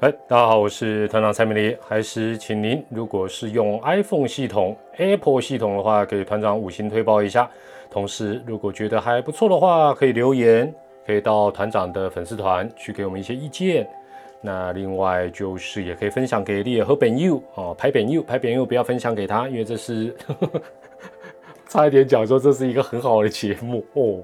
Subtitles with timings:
[0.00, 7.48] 哎，大家好，我是团长蔡明黎，还是请您，如果是用 iPhone 系统、Apple 系统的话，给团长五星推报一下。
[7.90, 10.74] 同时，如果觉得还不错的话，可以留言，
[11.06, 13.88] 可以到团长的粉丝团去给我们一些意见。
[14.40, 20.14] 那另外就是也可以分享给列和本友哦，拍本友，拍本友不要分享给他，因为这是
[21.68, 24.20] 差一点讲说这是一个很好的节目哦，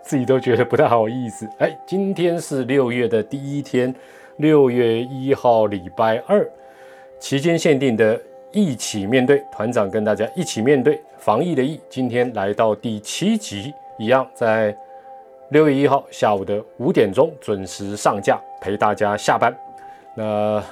[0.00, 1.46] 自己都觉得不太好意思。
[1.58, 3.92] 哎，今天是六月的第一天。
[4.36, 6.46] 六月一号，礼拜二，
[7.18, 8.20] 期间限定的
[8.52, 14.76] 一起面对团长跟大家一起面对防疫的疫，今天来到第七集，一样在
[15.50, 19.54] 六月一号下午的五点钟准时上架，陪大家下班。
[20.14, 20.62] 那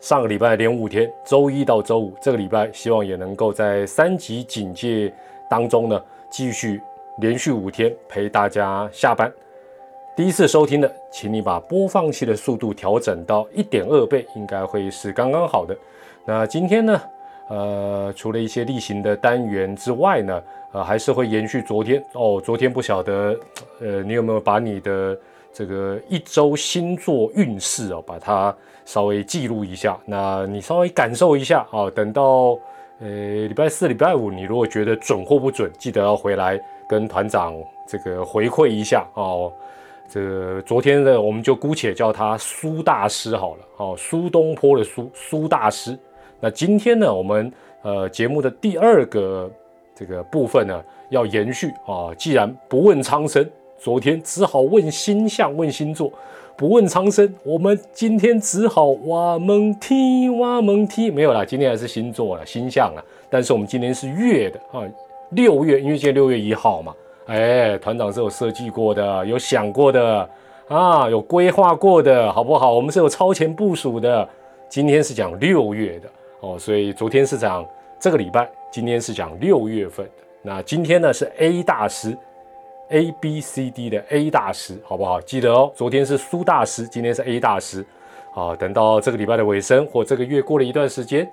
[0.00, 5.12] 上个礼拜连五天，周一到周五，这个礼拜希望也能够在三级警戒
[5.50, 6.80] 当中呢，继续
[7.18, 9.32] 连续五天陪大家下班。
[10.16, 15.76] 第一次收听的，请你把播放器的速度调整到一点二倍，应该会是刚刚好的。
[16.24, 17.02] 那今天呢，
[17.48, 20.40] 呃，除了一些例行的单元之外呢，
[20.70, 22.40] 呃，还是会延续昨天哦。
[22.40, 23.36] 昨天不晓得，
[23.80, 25.18] 呃，你有没有把你的
[25.52, 29.98] 这个一周星座运势哦，把它稍微记录一下？
[30.04, 31.90] 那你稍微感受一下啊。
[31.90, 32.56] 等到
[33.00, 33.08] 呃
[33.48, 36.56] 礼拜四、礼拜五，你如果觉得准或不准，记得要回来
[36.88, 37.52] 跟团长
[37.84, 39.52] 这个回馈一下哦。
[40.14, 45.98] 这个昨天的我们就姑且叫他苏大师好了，哦，苏东坡的苏苏大师。
[46.38, 49.50] 那今天呢，我们呃节目的第二个
[49.92, 52.14] 这个部分呢，要延续啊。
[52.16, 53.44] 既然不问苍生，
[53.76, 56.08] 昨天只好问星象、问星座；
[56.56, 61.10] 不问苍生，我们今天只好挖蒙踢挖蒙踢。
[61.10, 63.04] 没有啦，今天还是星座了，星象了。
[63.28, 64.86] 但是我们今天是月的啊，
[65.30, 66.94] 六月，因为今天六月一号嘛。
[67.26, 70.28] 哎，团长是有设计过的，有想过的
[70.68, 72.74] 啊，有规划过的，好不好？
[72.74, 74.28] 我们是有超前部署的。
[74.68, 76.08] 今天是讲六月的
[76.40, 77.64] 哦，所以昨天是讲
[77.98, 80.06] 这个礼拜，今天是讲六月份。
[80.42, 82.14] 那今天呢是 A 大师
[82.90, 85.18] ，A B C D 的 A 大师，好不好？
[85.20, 87.82] 记得哦，昨天是苏大师，今天是 A 大师。
[88.34, 91.30] 好，等到这个礼拜的尾声或这个月过了一段时间，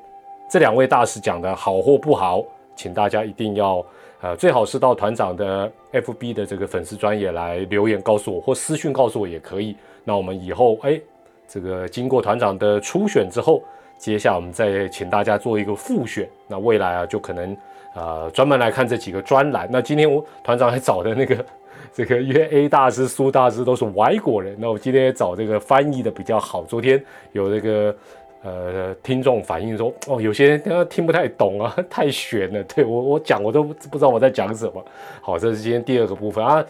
[0.49, 2.41] 这两位大师讲的好或不好，
[2.77, 3.83] 请大家一定要。
[4.21, 9.75] 呃，最好是到团长的 FB 的这个粉丝专业来留言告诉我，或私讯告诉我也可以。
[10.03, 11.01] 那我们以后哎，
[11.47, 13.63] 这个经过团长的初选之后，
[13.97, 16.29] 接下来我们再请大家做一个复选。
[16.47, 17.57] 那未来啊，就可能
[17.95, 19.67] 呃专门来看这几个专栏。
[19.71, 21.43] 那今天我团长还找的那个
[21.91, 26.63] 这个约 A 大师、苏大师都是外国人，那我今天也找这个翻译的比较好。
[26.63, 27.95] 昨天有这个。
[28.43, 32.63] 呃，听众反映说，哦，有些人听不太懂啊， 太悬了。
[32.63, 34.83] 对我，我讲我都不知道我在讲什么。
[35.21, 36.65] 好，这是今天第二个部分啊。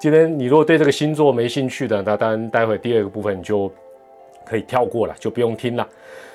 [0.00, 3.70] 今天你如果对这个星座没兴趣的，那当然待会第二个部分就
[4.44, 5.88] 可以跳过了，就不用听了。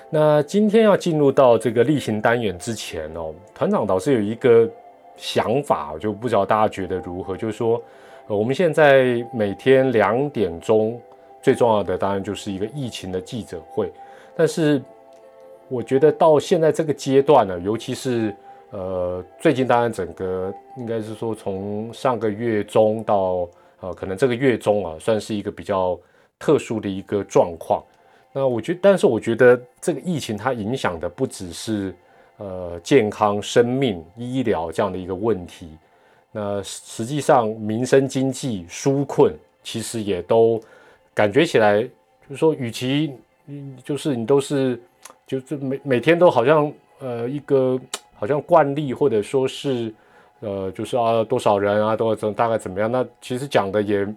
[0.09, 4.70] 那今天要进入到这个例行单元之前哦，团长倒是有一个
[5.18, 7.36] 想法，就不知道大家觉得如何。
[7.36, 7.82] 就是说，
[8.28, 11.00] 我们现在每天两点钟
[11.42, 13.92] 最重要的，当然就是一个疫情的记者会。
[14.36, 14.81] 但是，
[15.68, 18.34] 我觉得到现在这个阶段呢，尤其是
[18.72, 23.47] 呃最近，当然整个应该是说从上个月中到
[23.81, 26.00] 呃可能这个月中啊，算是一个比较
[26.40, 27.84] 特殊的一个状况。
[28.31, 31.94] 那我觉，但是我觉得这个疫情它影响的不只是
[32.38, 35.78] 呃健康、生命、医疗这样的一个问题，
[36.31, 40.59] 那实际上民生经济纾困其实也都
[41.14, 41.90] 感觉起来，就
[42.30, 43.14] 是说与其。
[43.84, 44.79] 就是你都是，
[45.25, 47.79] 就是每每天都好像呃一个
[48.13, 49.94] 好像惯例，或者说是
[50.39, 52.91] 呃就是啊多少人啊多怎大概怎么样？
[52.91, 54.07] 那其实讲的也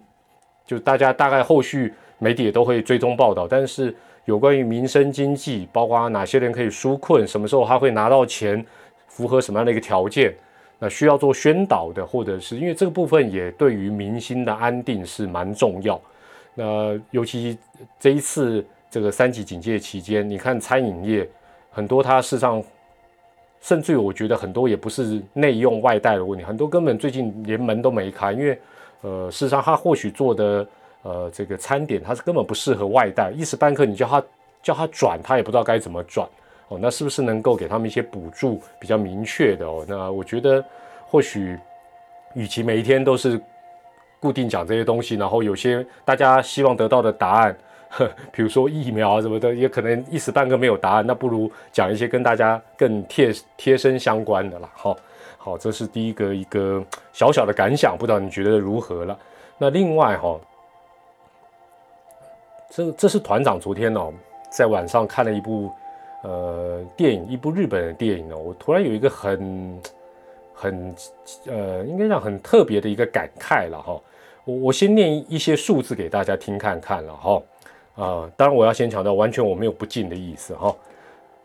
[0.65, 3.95] 就大家大概后续媒体也都会追踪报道，但是
[4.25, 8.63] 有关于民生经济，包括哪些人可以纾困，什么时候他会拿到钱，
[9.07, 10.35] 符合什么样的一个条件，
[10.79, 15.99] 那需要做宣导的，或者是因为这个部分也对于民心的安定是蛮重要。
[16.53, 17.57] 那尤其
[17.99, 18.65] 这一次。
[18.95, 21.29] 这个三级警戒期间，你看餐饮业
[21.69, 22.63] 很多，它事实上，
[23.59, 28.57] 甚至于我觉得很多也不是内用外带的问题，很多根本最近连门都没开，因为
[29.01, 30.65] 呃，事实上他或许做的
[31.01, 34.23] 呃这个餐点，它是根本不适合外带，一时半刻你叫他
[34.63, 36.25] 叫他转，他也不知道该怎么转
[36.69, 36.79] 哦。
[36.81, 39.85] 那是不是能够给他们一些补助比较明确的哦？
[39.89, 40.63] 那我觉得
[41.05, 41.59] 或许
[42.33, 43.37] 与其每一天都是
[44.21, 47.53] 固定讲这些东西，然后有些大家希望得到的答案。
[48.31, 54.69] 比如说疫苗啊什么的，也可能一时半刻没有答案，那不如讲一些跟大家更贴贴身相关的啦。
[54.73, 54.97] 好，
[55.37, 56.83] 好，这是第一个一个
[57.13, 59.17] 小小的感想，不知道你觉得如何了？
[59.57, 60.37] 那另外哈，
[62.69, 64.11] 这这是团长昨天哦，
[64.49, 65.71] 在晚上看了一部
[66.23, 69.81] 呃电影，一部日本的电影哦，我突然有一个很
[70.53, 70.95] 很
[71.45, 74.01] 呃，应该讲很特别的一个感慨了哈。
[74.43, 77.41] 我我先念一些数字给大家听看看了哈。
[77.95, 80.75] 啊，当然我要先强调，完全我没有不敬的意思哈。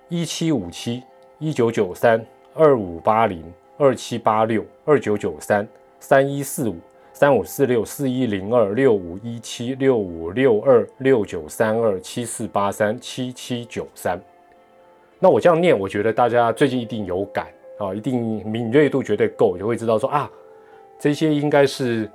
[0.08, 1.02] 一七五七，
[1.38, 2.24] 一九九三，
[2.54, 3.44] 二五八零，
[3.78, 5.66] 二七八六，二九九三，
[5.98, 6.76] 三一四五。
[7.12, 14.18] 三五四六四一零二六五一七六五六二六九三二七四八三七七九三，
[15.18, 17.48] 那我这样念，我觉得大家最近一定有感
[17.78, 20.30] 啊，一定敏锐度绝对够，就会知道说啊，
[20.98, 22.08] 这些应该是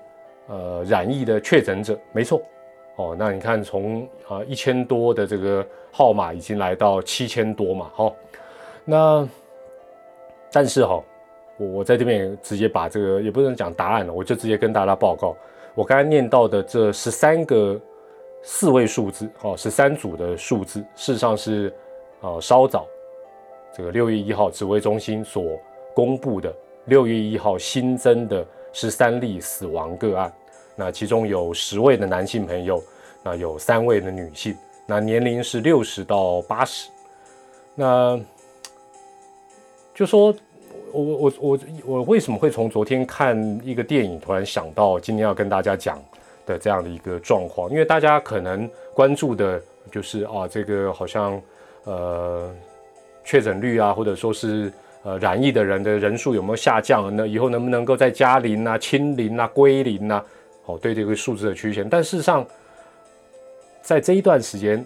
[0.47, 2.41] 呃染疫的确诊者，没错
[2.95, 3.15] 哦。
[3.17, 8.13] 那你看从啊一千多的这个号码已经来到七千多嘛，哈，
[8.83, 9.29] 那
[10.51, 11.03] 但是哈。
[11.57, 15.33] 我我在这边直接把这个也不能讲答案了，我就直接跟大家报告，
[15.73, 17.79] 我刚才念到的这十三个
[18.41, 21.73] 四位数字，哦，十三组的数字，事实上是
[22.19, 22.85] 呃稍早
[23.73, 25.57] 这个六月一号指挥中心所
[25.93, 26.53] 公布的
[26.87, 30.33] 六月一号新增的十三例死亡个案，
[30.75, 32.83] 那其中有十位的男性朋友，
[33.23, 34.55] 那有三位的女性，
[34.85, 36.89] 那年龄是六十到八十，
[37.75, 38.19] 那
[39.93, 40.35] 就说。
[40.91, 46.01] 我我我我为什么会从昨天看一个电影，突然想到今天要跟大家讲
[46.45, 47.69] 的这样的一个状况？
[47.69, 49.61] 因为大家可能关注的
[49.91, 51.41] 就是啊，这个好像
[51.83, 52.49] 呃
[53.25, 54.71] 确诊率啊，或者说是
[55.03, 57.13] 呃染疫的人的人数有没有下降？
[57.13, 60.23] 那以后能不能够在加零啊、清零啊、归零啊？
[60.65, 61.87] 哦，对这个数字的曲线。
[61.87, 62.45] 但事实上，
[63.81, 64.85] 在这一段时间，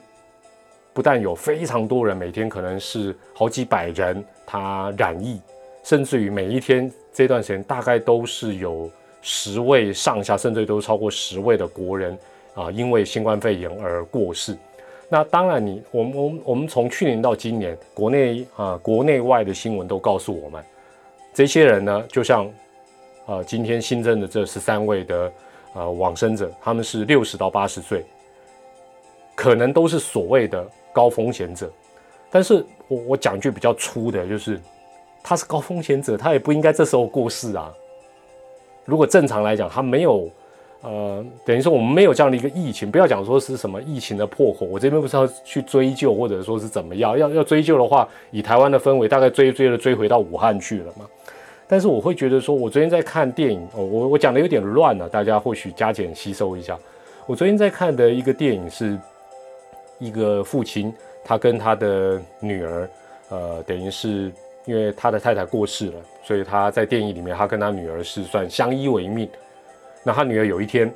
[0.94, 5.42] 不但有非常多人每天可能是好几百人他染疫。
[5.82, 8.92] 甚至于每一天这段时间，大概都是有
[9.22, 12.16] 十位上下，甚至都超过十位的国人
[12.54, 14.56] 啊，因为新冠肺炎而过世。
[15.08, 20.64] 那当然，你我们我们我们从去年到今年，国内啊国内外的新闻都告诉我们，
[21.34, 22.46] 这些人呢，就像
[23.26, 25.32] 啊今天新增的这十三位的
[25.74, 28.06] 呃往生者，他们是六十到八十岁，
[29.36, 31.72] 可能都是所谓的高风险者。
[32.30, 34.60] 但是我我讲句比较粗的，就是。
[35.22, 37.72] 他是高风险者，他也不应该这时候过世啊。
[38.86, 40.30] 如果正常来讲，他没有，
[40.82, 51.06] 呃，等于说我们没有这样的一个疫情，不要讲说是什么疫情的破口，我这边不是要去追究，或者说是怎么样，要要追究的话，以台湾的氛围，大概追追了追回到武汉去了嘛。
[51.70, 56.78] 但是我会觉得说，我昨天在看电影，哦，我我讲的有点乱了，大家或许加减吸收一下。
[57.28, 59.00] 我昨天在看的一个电影是
[60.00, 60.92] 一个父亲，
[61.24, 62.90] 他跟他的女儿，
[63.30, 64.32] 呃，等于是。
[64.66, 69.28] 因为他的太太过世了，所以他在电影里面，他跟他女儿是算相依为命。
[70.04, 70.94] 那他女儿有一天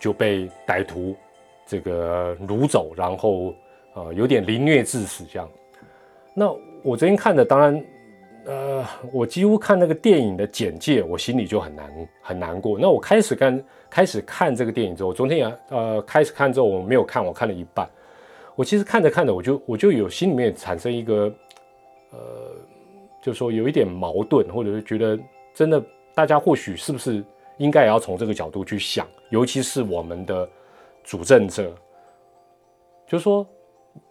[0.00, 1.14] 就被歹徒
[1.66, 3.54] 这个掳走，然后
[3.92, 5.48] 呃有点凌虐致死这样。
[6.34, 6.50] 那
[6.82, 7.84] 我昨天看的，当然
[8.44, 12.78] 呃，我几乎看那个电影的简介，我心里就很难很难过。
[12.78, 17.88] 那我开始看开始看这个电影之后，昨天也呃开始看之后，我没有看，我看了一半。
[18.54, 21.32] 我其实看着看着，我就我就有心里面产生一个。
[22.14, 22.18] 呃，
[23.22, 25.18] 就说有一点矛盾，或者是觉得
[25.54, 25.82] 真的，
[26.14, 27.24] 大家或许是不是
[27.56, 30.46] 应该也要从这个角度去想，尤其是我们的
[31.02, 31.74] 主政者，
[33.06, 33.46] 就是说，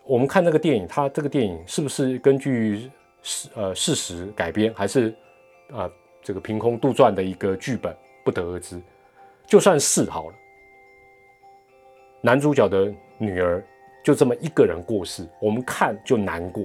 [0.04, 2.90] 我们看这个电影，它这个电影是不是根据
[3.22, 5.14] 事呃事实改编，还是
[5.72, 5.90] 啊
[6.22, 8.82] 这个凭空杜撰的一个剧本，不得而知。
[9.46, 10.36] 就算是好了，
[12.22, 13.64] 男主角的女儿
[14.04, 16.64] 就这么一个人过世，我们看就难过。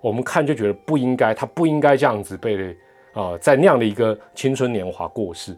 [0.00, 2.76] 我们看就觉得不应该，他不应该这样子被
[3.14, 5.56] 啊，在那样的一个青春年华过世。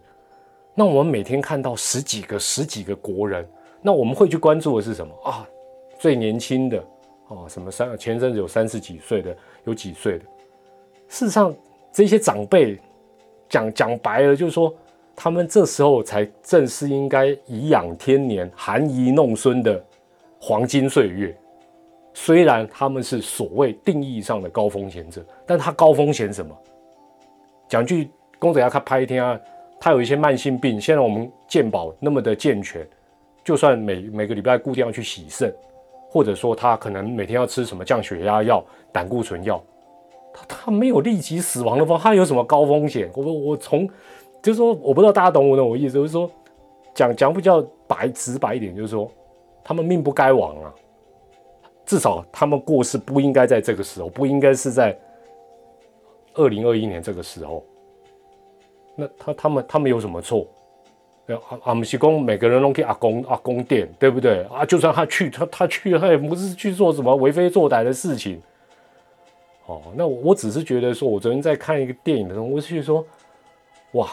[0.72, 3.48] 那我们每天看到十几个、十几个国人，
[3.82, 5.48] 那我们会去关注的是什么啊？
[5.98, 6.84] 最年轻的
[7.28, 10.24] 哦，什么三前阵子有三十几岁的，有几岁的。
[11.08, 11.54] 事实上，
[11.92, 12.78] 这些长辈
[13.48, 14.72] 讲讲白了，就是说，
[15.14, 19.82] 他们这时候才正是应该颐养天年、含饴弄孙的
[20.40, 21.36] 黄金岁月。
[22.12, 26.56] 虽然他们是所谓定义上的高风险者，但他高风险什么？
[27.68, 29.38] 讲句公子要他拍一天啊，
[29.78, 30.80] 他有一些慢性病。
[30.80, 32.86] 现在我们健保那么的健全，
[33.44, 35.54] 就算每每个礼拜固定要去洗肾，
[36.08, 39.62] 或者说他可能每天要吃什么降血压药、胆固醇药，
[40.32, 43.10] 他他没有立即死亡的话，他有什么高风险？
[43.14, 43.88] 我我从
[44.42, 46.30] 就是说，我不知道大家懂我的我意思，就是说
[46.94, 49.10] 讲讲比较白直白一点，就是说
[49.62, 50.72] 他们命不该亡啊。
[51.84, 54.98] 至少他们过世不应该在这个时候，不应该是在
[56.34, 57.64] 二零二一年这个时候。
[58.96, 60.46] 那他他们他们有什么错？
[61.34, 64.64] 阿阿姆西公每个人都给阿公阿公店，对不对啊？
[64.64, 68.40] 就算他去，他他去，他也不是去做什么为非作歹的事情。
[69.66, 73.04] 哦，那我我只是觉得说，我昨天在看一个电影的时候，我是说，
[73.92, 74.08] 哇，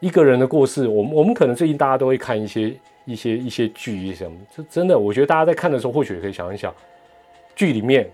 [0.00, 2.74] 一个人的故事，我们我们可能最近大家都会看一些
[3.06, 6.74] 一些一些剧一些什么，这真的，我觉得大家在看的时候，或许也可以想一想，
[7.56, 8.06] 剧里面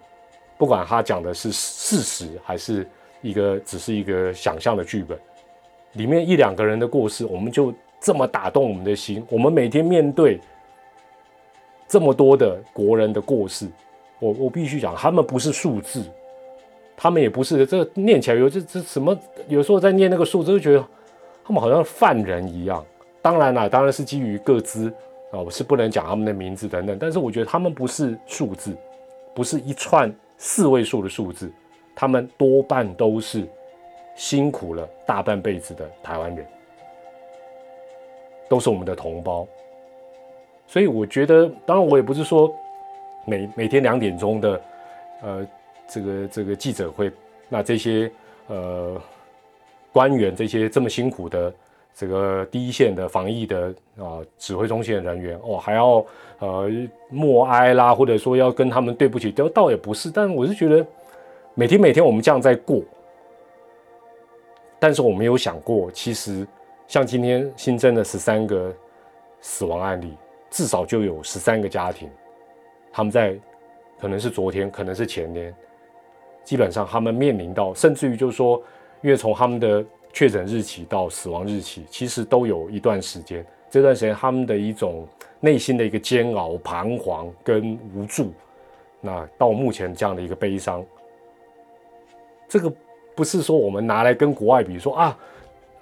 [0.56, 2.86] 不管他讲的是事实，还是
[3.20, 5.18] 一个只是一个想象的剧本，
[5.94, 9.24] 里面一两个人的故事，我们就这么打动我们的心。
[9.28, 10.40] 我们每天面对
[11.86, 13.68] 这么多的国人的过世，
[14.18, 16.02] 我我必须讲，他们不是数字。
[16.96, 19.18] 他们也不是这念起来有这这什么？
[19.48, 20.86] 有时候在念那个数字，就觉得
[21.42, 22.84] 他们好像犯人一样。
[23.22, 24.92] 当然啦，当然是基于各自
[25.30, 26.98] 啊，我是不能讲他们的名字等等。
[26.98, 28.76] 但是我觉得他们不是数字，
[29.34, 31.50] 不是一串四位数的数字，
[31.94, 33.48] 他们多半都是
[34.14, 36.46] 辛苦了大半辈子的台湾人，
[38.50, 39.48] 都是我们的同胞。
[40.66, 42.54] 所以我觉得，当然我也不是说
[43.24, 44.60] 每每天两点钟的
[45.22, 45.46] 呃。
[45.92, 47.10] 这个这个记者会，
[47.48, 48.08] 那这些
[48.46, 48.96] 呃
[49.92, 51.52] 官员，这些这么辛苦的
[51.92, 56.06] 这个第一线的防疫的啊指挥中心的人员哦，还要
[56.38, 56.70] 呃
[57.08, 60.12] 默哀啦，或者说要跟他们对不起，都倒也不是。
[60.12, 60.86] 但我是觉得
[61.54, 62.80] 每天每天我们这样在过，
[64.78, 66.46] 但是我没有想过，其实
[66.90, 68.74] 像今天新增的十三个
[69.40, 70.12] 死亡案例，
[70.50, 72.10] 至少就有十三个家庭，
[72.90, 73.38] 他们在
[74.00, 75.54] 可能是昨天，可能是前天。
[76.42, 78.60] 基本上，他们面临到，甚至于就是说，
[79.02, 83.46] 因为从他们的确诊日期到死亡日期，其实都有一段时间。
[83.70, 85.06] 这段时间，他们的一种
[85.38, 88.32] 内心的一个煎熬、彷徨跟无助，
[89.00, 90.84] 那到目前这样的一个悲伤，
[92.48, 92.72] 这个
[93.14, 95.16] 不是说我们拿来跟国外比，说啊，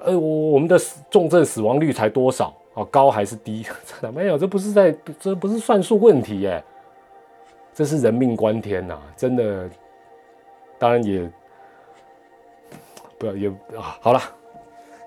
[0.05, 0.79] 呃，我我们的
[1.11, 3.67] 重症死亡率才多少啊，高还是低？
[4.15, 6.63] 没有，这不是在，这不是算术问题耶，
[7.75, 9.69] 这是人命关天呐，真的。
[10.81, 11.29] 当然也
[13.19, 14.21] 不要也啊，好了，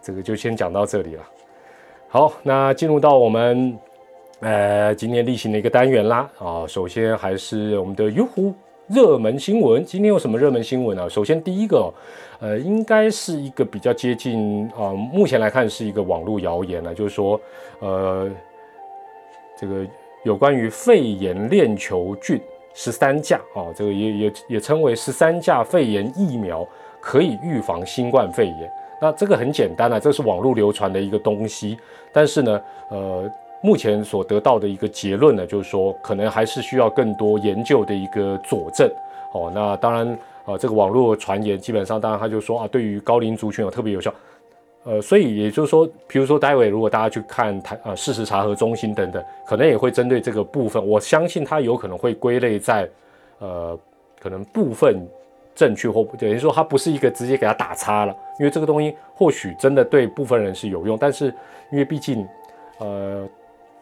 [0.02, 1.24] 这个就先讲到这里了。
[2.10, 3.80] 好，那进入到我们
[4.42, 8.54] 呃今天例行的一个单元啦啊，首先还是我们的优呼
[8.88, 9.86] 热门新闻。
[9.86, 11.10] 今天有什么热门新闻呢？
[11.10, 11.90] 首先第一个，
[12.42, 17.40] 呃，应该是一个比较接近啊，目前来看是一个网络谣言了，就是说
[17.80, 18.30] 呃，
[19.56, 19.86] 这个
[20.24, 22.42] 有关于肺炎链球菌。
[22.74, 26.66] 十三价啊，这个也也也称为十三价肺炎疫苗，
[27.02, 28.72] 可以预防新冠肺炎。
[29.02, 31.78] 那这个很简单啊，这是网络流传的一个东西。
[32.14, 33.30] 但是呢，呃，
[33.62, 38.90] 目前所得到的一个结论呢，就是说可能还是需要更多研究的一个佐证。
[39.34, 40.18] 哦，那当然
[40.52, 44.14] 啊，这个网络传言基本上，当然他就说啊，对于高龄族群有特别有效。
[44.84, 52.90] 呃，所以也就是说，比如说待会如果大家去看台啊事实查核中心等等，可能也会针对这个部分，我相信它有可能会归类在
[53.38, 53.80] 呃
[54.20, 55.08] 可能部分
[55.54, 61.28] 正确或等于说它不是一个直接给它打叉了，因为这个东西或许真的对部分人是有用，但是
[61.72, 62.28] 因为毕竟
[62.80, 63.30] 呃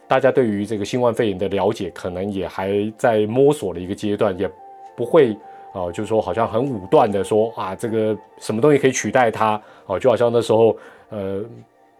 [0.05, 4.51] 大家对于这个新冠肺炎的了解可能也还在摸索的一个阶段，也
[4.97, 5.37] 不会。
[5.71, 9.61] 哦，就是说，好像很武断的说啊，这个什么东西可以取代它？
[9.85, 10.75] 哦，就好像那时候，
[11.09, 11.43] 呃，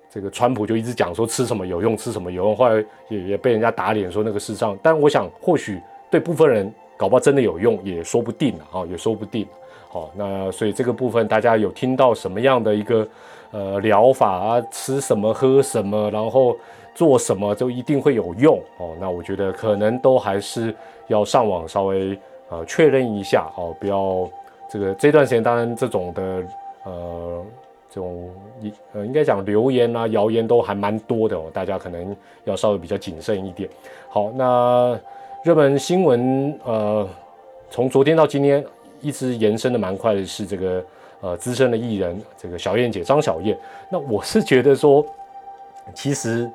[0.09, 4.75] 这个川普就一直讲说吃什么有用，吃什么有用，后来也也被人家打脸说那个事上。
[4.81, 9.47] 但我想，或许对部分人搞不好真的有用，也说不定啊，也说不定。
[9.87, 13.07] 好，那所以这个部分大家有听到什么样的一个
[13.51, 14.61] 呃疗法啊？
[14.71, 16.57] 吃什么喝什么，然后
[16.95, 18.95] 做什么就一定会有用哦？
[18.99, 22.17] 那我觉得可能都还是要上网稍微。
[22.49, 24.29] 呃，确认一下哦，不要
[24.69, 26.43] 这个这段时间，当然这种的
[26.83, 27.45] 呃，
[27.89, 28.29] 这种
[28.61, 32.15] 应呃，应该讲流言啊、谣言都还蛮多的哦，大家可能
[32.45, 33.69] 要稍微比较谨慎一点。
[34.09, 34.99] 好，那
[35.43, 37.07] 热门新闻呃，
[37.69, 38.65] 从昨天到今天
[39.01, 40.83] 一直延伸的蛮快的是这个
[41.21, 43.57] 呃资深的艺人这个小燕姐张小燕。
[43.91, 45.05] 那我是觉得说，
[45.93, 46.49] 其实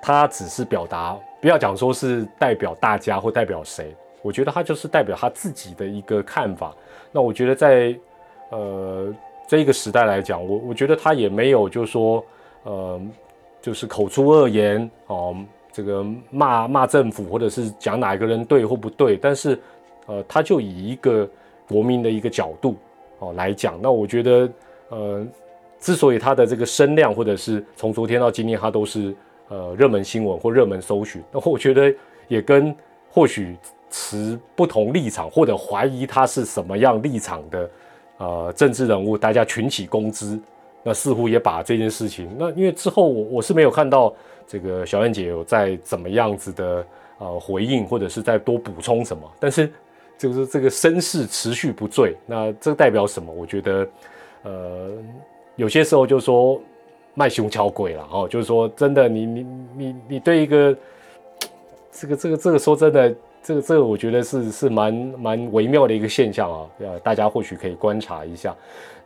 [0.00, 3.94] 她只是表达，不要讲说是代表大家或代表谁。
[4.20, 6.74] 我觉得他就是代表他自己的一个看法。
[7.12, 7.96] 那我觉得在
[8.50, 9.14] 呃
[9.46, 12.24] 这一个时代来讲，我我觉得他也没有就是说
[12.64, 13.00] 呃
[13.62, 15.36] 就是口出恶言哦，
[15.72, 19.16] 这个骂骂政府或者是讲哪一个人对或不对。
[19.16, 19.58] 但是
[20.06, 21.26] 呃他就以一个
[21.68, 22.76] 国民的一个角度
[23.20, 23.78] 哦来讲。
[23.80, 24.50] 那我觉得
[24.88, 25.26] 呃
[25.78, 29.14] 之所以他的这个声量或者是从昨天到今天他都是
[29.48, 31.94] 呃热门新闻或热门搜寻，那我觉得
[32.26, 32.74] 也跟
[33.10, 33.56] 或许。
[33.90, 37.70] 持不同立场或者怀疑他是什么样立场的，
[38.18, 40.38] 呃，政治人物，大家群起攻之
[40.82, 44.14] 那似乎也把这件事情，那因为之后我我是没有看到
[44.46, 46.86] 这个小燕姐有在怎么样子的
[47.18, 49.70] 呃回应，或者是再多补充什么，但是
[50.16, 53.32] 就是这个声势持续不坠，那这代表什么？
[53.32, 53.88] 我觉得
[54.42, 54.90] 呃
[55.56, 56.60] 有些时候就说
[57.14, 60.76] 卖熊敲鬼了哦，就是说真的，你你你你对一个
[61.90, 63.14] 这个这个这个说真的。
[63.42, 68.54] 这个这个我觉得是是蛮蛮微妙的一个现象啊，呃，大家或许可以观察一下。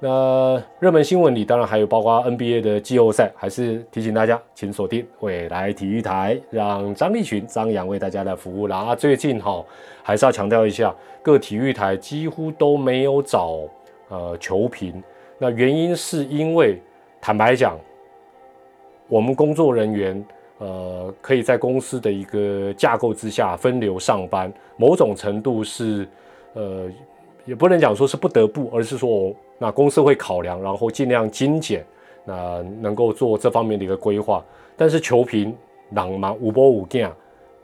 [0.01, 8.79] 那热门新闻里当然还有包括 NBA 的季后赛，还是提醒大家，请锁定未来体育台，让张立群、张扬为大家来服务啦。
[8.79, 9.65] 啊，最近哈
[10.03, 13.61] 还是要强调一下，各体育台几乎都没有找
[14.09, 15.01] 呃球评，
[15.39, 16.83] 那原因是因为
[17.21, 17.79] 坦白讲，
[19.07, 20.25] 我们工作人员。
[20.63, 26.07] 呃，可以在公司的一个架构之下分流上班，某种程度是，
[26.55, 26.89] 呃，
[27.45, 31.85] 也不能讲说是不得不，而是说，那公司会考量，然后尽量精简，
[32.25, 34.45] 那能够做这方面的一个规划。
[34.77, 35.53] 但是球评
[35.95, 37.11] 朗嘛，五波五件，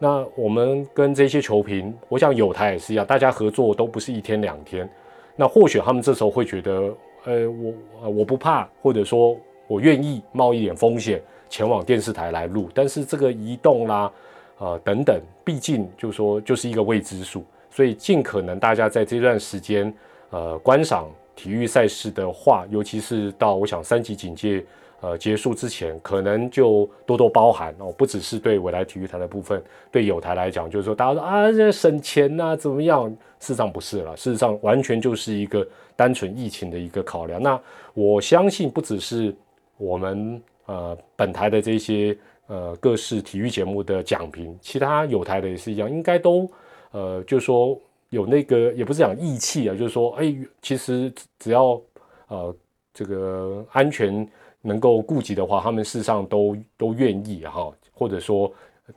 [0.00, 4.88] 那我们跟这些球评，我想有台也是一样，大家合作都不是一天两天。
[5.36, 6.92] 那或许他们这时候会觉得，
[7.26, 9.36] 呃，我我不怕，或者说
[9.68, 11.22] 我愿意冒一点风险。
[11.50, 14.12] 前往电视台来录，但是这个移动啦，
[14.58, 19.90] 呃等等，毕竟就说就是一个未知数，所以尽可能大家在这段时间，
[20.28, 24.62] 呃观赏体育赛事的话，尤其是到我想三级警戒
[25.00, 33.08] 呃结束之前，可能就多多包涵哦，不只是对未来体育台的部分，对有台来讲，就是说大家说啊这省钱呐怎么样？
[33.40, 37.42] 事实上不是了，事实上完全就是一个单纯疫情的一个考量。
[37.42, 37.58] 那
[37.94, 39.34] 我相信不只是
[39.78, 40.42] 我们。
[40.70, 42.14] 呃，本台的这些
[42.46, 46.46] 呃各式体育节目的奖评，其他有台的也是一样，应该都
[46.90, 47.80] 呃，就是说
[48.10, 51.80] 有那个也不是讲义气啊，就是说，哎，其实只要
[52.26, 52.54] 呃
[52.92, 54.28] 这个安全
[54.60, 58.52] 能够顾及的话，他们事实上都都愿意哈，或者说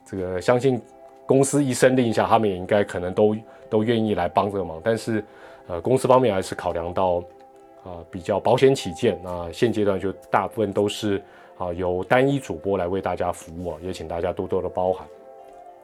[0.06, 0.78] 这个相信
[1.26, 3.34] 公司一声令下，他们也应该可能都
[3.70, 5.24] 都愿意来帮这个忙，但是
[5.68, 7.24] 呃公司方面还是考量到
[7.84, 11.22] 啊比较保险起见，那现阶段就大部分都是。
[11.58, 15.08] 啊，由单一主播来为大家服务啊，也请大家多多的包涵。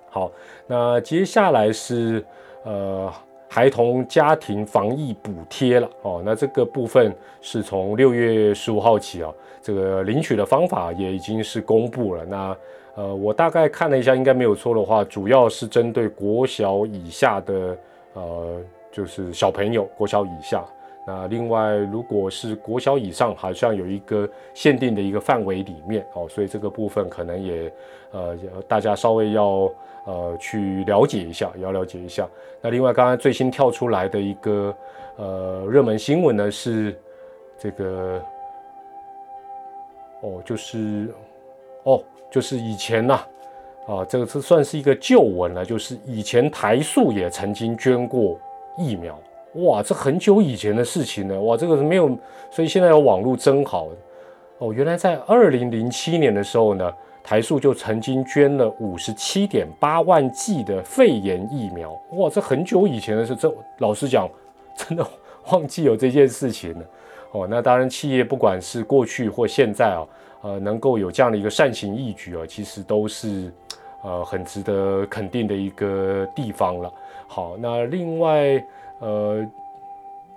[0.10, 0.32] 好，
[0.66, 2.26] 那接下来是
[2.64, 3.14] 呃
[3.48, 9.32] 孩童家庭防疫补贴了哦，那这个部分是从六月十五号起啊，
[9.62, 12.26] 这个领取的方法也已经是公布了。
[12.26, 12.58] 那
[12.96, 17.78] 呃，我大概看了一下，应该没有错的话，主要是针对国小以下的
[18.14, 18.60] 呃，
[18.92, 20.66] 就是小朋友，国小以下。
[21.10, 27.74] 那另外，如果是国小以上，好像有一个限定的一个范围里面哦，所以这个部分可能也
[28.12, 29.72] 呃，大家稍微要
[30.06, 32.28] 呃去了解一下，要了解一下。
[32.60, 34.76] 那另外，刚刚最新跳出来的一个
[35.16, 37.00] 呃热门新闻呢，是
[37.58, 38.22] 这个
[40.20, 41.08] 哦，就是
[41.84, 43.14] 哦，就是以前呐
[43.88, 48.38] 啊，这个是算是一个旧闻了，就是以前台塑也曾经捐过
[48.78, 49.18] 疫苗。
[49.58, 51.40] 哇，这很久以前的事情了。
[51.42, 52.16] 哇，这个是没有，
[52.52, 53.88] 所以现在有网络真好
[54.60, 54.72] 哦。
[54.72, 56.94] 原来在二零零七年的时候呢，
[57.24, 62.00] 台塑就曾经捐了五十七点八万剂的肺炎疫苗。
[62.12, 64.30] 哇，这很久以前的事，这老实讲，
[64.76, 65.04] 真的
[65.52, 66.86] 忘记有这件事情了。
[67.32, 70.06] 哦，那当然，企业不管是过去或现在啊，
[70.44, 73.52] 呃，能够有这样的一个善行义举啊，其实都是
[74.04, 76.94] 呃很值得肯定的一个地方了。
[77.28, 78.64] 好，那另外。
[79.00, 79.46] 呃，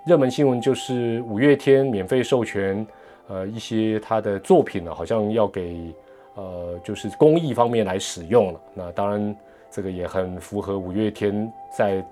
[0.05, 2.85] 热门新闻就是五月天免费授权，
[3.27, 5.91] 呃，一些他的作品呢，好像要给
[6.35, 8.59] 呃，就是公益方面来使用了。
[8.75, 9.35] 那当然，
[9.71, 12.05] 这个也很符合五月天在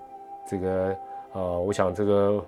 [0.48, 0.96] 这个
[1.34, 2.44] 呃，我想这个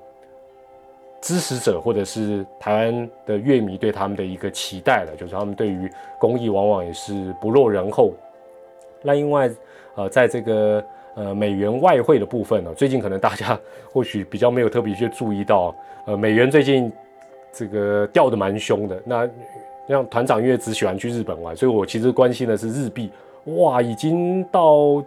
[1.22, 5.88] 支持者或者是台湾的乐迷对他们的一个期待了，就是他们对于
[6.20, 8.14] 公益往往也是不落人后。
[9.04, 9.48] 那另外，
[9.94, 10.84] 呃，在这个。
[11.14, 13.60] 呃，美元外汇的部分呢，最近可能大家
[13.92, 16.90] 或许比较没有特别去注意到，呃，美元最近
[17.52, 19.02] 这个掉的蛮凶的。
[19.04, 19.30] 那
[19.90, 23.12] 像团长因为只喜欢去日本玩，所以我其实关心的是日币，
[23.58, 25.04] 哇，已经到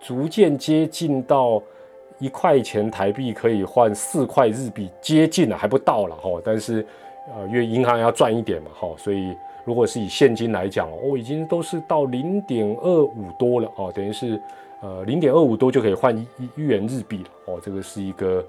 [0.00, 1.60] 逐渐接近到
[2.20, 6.40] 一块钱台币可以换四块日币，接近了还不到了哈。
[6.44, 6.86] 但是
[7.34, 14.40] 呃，因为银行要赚一点嘛哈，所以如果是以现金来讲哦，已经都是到零点二五多了哦，等于是。
[14.82, 18.44] 呃，零点二五多就可以换一一元日币了哦，这个是一个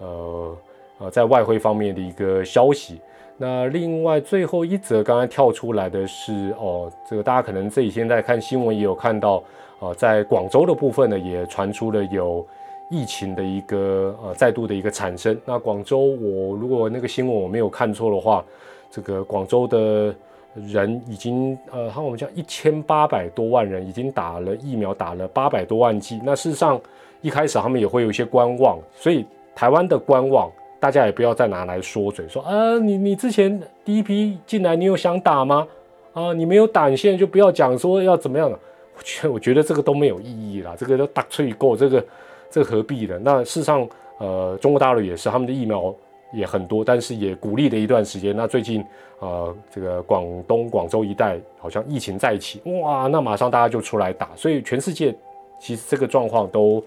[0.00, 0.56] 呃
[0.98, 3.00] 呃在外汇方面的一个消息。
[3.38, 9.42] 那另外最后一则刚刚跳出来的是哦，这个大家可能这几天在看新闻也有看到
[9.80, 12.46] 啊，在广州的部分呢也传出了有
[12.90, 15.40] 疫情的一个呃再度的一个产生。
[15.46, 18.44] 那广州我如果那个新闻我没有看错的话，
[18.90, 20.14] 这个广州的
[20.54, 26.20] 人已经呃，看我们讲一千八百多万人已经打了疫苗，打了八百多万剂。
[26.24, 26.80] 那事实上
[27.20, 35.66] 一开始他们也会有一些观望，所以台湾的观望，大家也不要再拿来说嘴，说啊，你你之前第一批进来，你有想打吗？
[36.12, 38.58] 啊，你没有胆现在就不要讲说要怎么样了。
[38.96, 42.04] 我觉我觉得这个都没有意义啦，这个都打吹够，这个
[42.50, 43.16] 这何必呢？
[43.22, 45.94] 那事实上，呃，中国大陆也是他们的疫苗。
[46.32, 48.36] 也很多，但是也鼓励了一段时间。
[48.36, 48.84] 那最近，
[49.18, 54.30] 呃，这个广东广州一带好像疫情再起，哇，那马上大家就出来打。
[54.36, 55.14] 所以全世界
[55.58, 56.84] 其实这个状况都，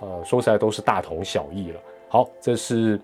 [0.00, 1.80] 呃，说起来都是大同小异了。
[2.08, 3.00] 好，这是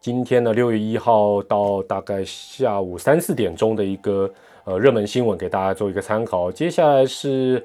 [0.00, 4.30] 今天的六月一号到大概下午三四点钟的一个
[4.64, 6.50] 呃热门新闻，给大家做一个参考。
[6.50, 7.64] 接下来是。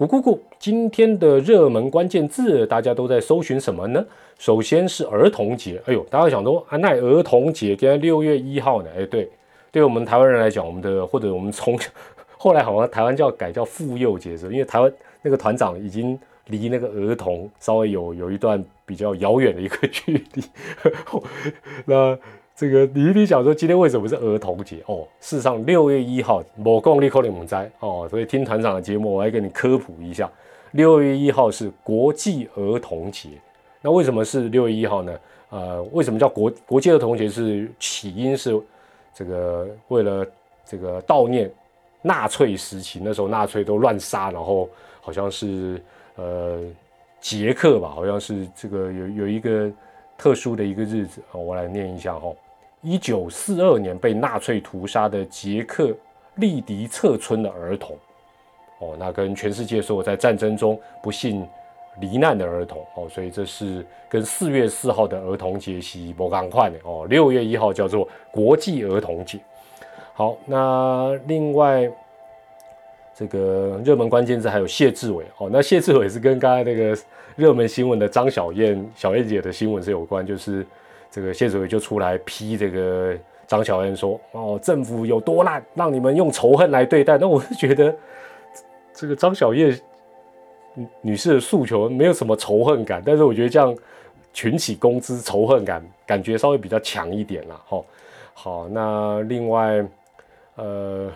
[0.00, 0.38] 咕咕咕！
[0.58, 4.02] 今天的热门关键字，大家都在搜寻什么呢？
[4.38, 5.78] 首先是儿童节。
[5.84, 8.88] 哎呦，大家想说啊，那儿童节今天六月一号呢？
[8.96, 9.28] 哎，对，
[9.70, 11.78] 对我们台湾人来讲，我们的或者我们从
[12.38, 20.42] 后来好像台湾叫改叫妇幼节，是因为台湾那个团长已经离那个儿童稍微有有一段比较遥远的一个距离。
[21.84, 22.18] 那。
[22.60, 25.08] 这个你一定想说，今天为什么是儿童节哦？
[25.18, 30.30] 事实上，六月一号，某公立扣你们在哦，所以听团长的节目，我来给你科普一下，
[30.72, 33.30] 六月一号是国际儿童节。
[33.80, 35.18] 那为什么是六月一号呢？
[35.48, 37.26] 呃，为什么叫国国际儿童节？
[37.30, 38.54] 是起因是
[39.14, 40.26] 这个为了
[40.66, 41.50] 这个悼念
[42.02, 44.68] 纳粹时期，那时候纳粹都乱杀，然后
[45.00, 45.82] 好像是
[46.16, 46.60] 呃
[47.22, 49.72] 捷克吧，好像是这个有有一个
[50.18, 52.30] 特殊的一个日子，我来念一下哈。
[52.82, 55.94] 一九四二年被纳粹屠杀的捷克
[56.36, 57.94] 利迪策村的儿童，
[58.78, 61.46] 哦，那跟全世界所有在战争中不幸
[62.00, 67.06] 罹难的儿童，哦，所以这是跟四月四号的儿童节是不赶快的哦。
[67.10, 69.38] 六月一号叫做国际儿童节。
[70.14, 71.86] 好，那另外
[73.14, 76.96] 这个热门关键字还有谢志伟，哦，那谢志伟是跟刚才那个
[77.36, 80.66] 热门新闻的张小燕小燕姐的新闻是有关，就是。
[81.10, 87.94] 这个谢主伟就出来批这个张小燕说：“哦，政府有多烂，让你们用仇恨来对待。”那我是觉得
[88.94, 89.78] 这个张小燕
[91.00, 93.76] 女士的诉求没有什么仇恨感，但是我觉得这样
[94.32, 97.60] 群起攻之，仇恨感感觉稍微比较强一点了。
[97.66, 97.82] 哈，
[98.32, 99.84] 好，那另外，
[100.54, 101.10] 呃，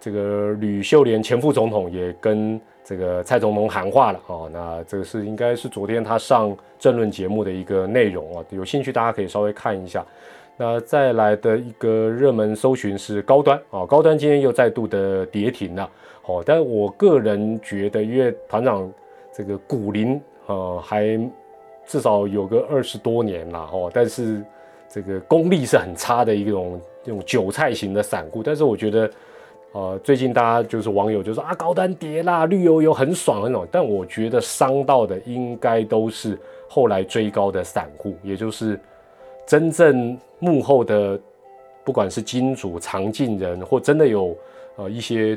[0.00, 2.60] 这个吕秀莲前副总统也跟。
[2.84, 10.04] 这个蔡总统喊话了哦，那这个是应该是昨天他上政论节目的一个内容啊，有兴趣大家可以稍微看一下。
[10.58, 15.90] 那再来的一个热门搜寻是高端啊，高端今天又再度的跌停了
[16.26, 18.92] 哦，但我个人觉得，因为团长
[19.32, 21.18] 这个股龄啊还
[21.86, 24.44] 至少有个二十多年了哦，但是
[24.90, 29.10] 这个功力是很差的一种这种韭菜型的散户，但是我觉得。
[29.74, 38.78] 呃，最近大家就是网友就说啊，高端跌啦，绿油油很爽很爽，但我觉得伤到的应该都是后来追高的散户，也就是
[39.44, 41.18] 真正幕后的，
[41.82, 44.36] 不管是金主、藏进人，或真的有
[44.76, 45.36] 呃一些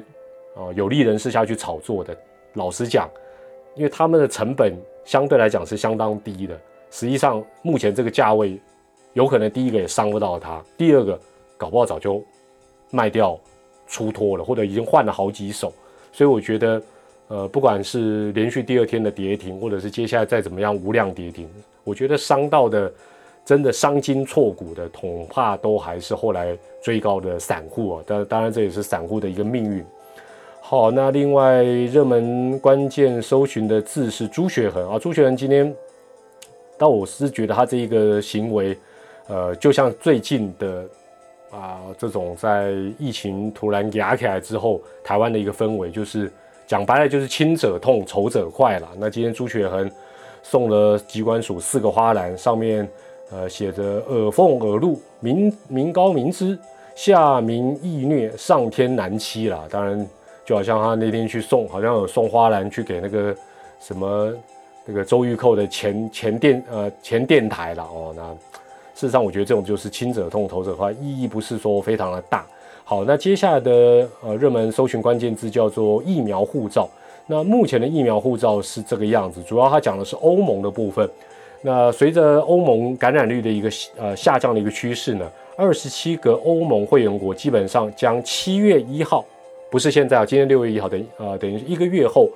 [0.56, 2.16] 呃有利人士下去炒作的。
[2.54, 3.10] 老实讲，
[3.74, 4.72] 因为他们的成本
[5.04, 6.56] 相对来讲是相当低的，
[6.92, 8.62] 实际上目前这个价位，
[9.14, 11.20] 有可能第一个也伤不到他，第二个
[11.58, 12.24] 搞不好早就
[12.92, 13.36] 卖掉。
[13.88, 15.74] 出脱了，或者已经换了好几手，
[16.12, 16.82] 所以我觉得，
[17.30, 21.48] 呃，不管是连续第二天的跌停，或者是接下来再怎么样无量跌停，
[21.84, 22.92] 我觉得伤到的，
[23.46, 28.04] 真的伤筋错骨的，恐怕都还是后来追高的散户啊。
[28.06, 29.84] 但当然这也是散户的一个命运。
[30.60, 35.74] 好，那另外热门关键搜寻的字是朱雪恒啊，朱雪恒今天，
[36.78, 38.78] 但我是觉得他这一个行为，
[39.28, 40.86] 呃，就像最近的。
[41.50, 46.30] 啊，这种在疫情突然压起来之后，台湾的一个氛围，就是
[46.68, 48.90] 讲白了就是亲者痛，仇者快了。
[48.98, 49.90] 那今天朱雪恒
[50.44, 52.88] 送了机关署四个花篮，上面
[53.32, 56.60] 呃写着“耳奉耳禄，民民高民知，
[56.96, 59.64] 下民易虐，上天难欺”啦。
[59.70, 60.06] 当然，
[60.46, 63.34] 就好像他那天去送，好像有送花篮去给那个
[63.80, 64.34] 什么
[64.86, 68.36] 那个周玉蔻的前前电呃前电台了哦，那。
[68.98, 72.44] 事实上，我觉得这种就是亲者痛，仇者快，意义不是说非常的大。
[72.84, 76.90] 好，那接下来的呃热门搜寻关键字叫做疫苗护照。
[77.28, 81.08] 那目前的疫苗护照是这个样子，主要它讲的是欧盟的部分。
[81.62, 89.24] 那随着欧盟感染率的一个呃下降的一个趋势呢，二十七个欧盟会员国基本上将七月一号，
[89.70, 92.28] 不是现在啊，今天六月一号等呃等于一个月后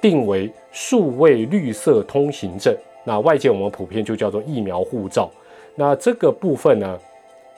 [0.00, 2.74] 定为数位绿色通行证。
[3.04, 5.30] 那外界我们普遍就叫做疫苗护照。
[5.76, 6.98] 那这个部分呢，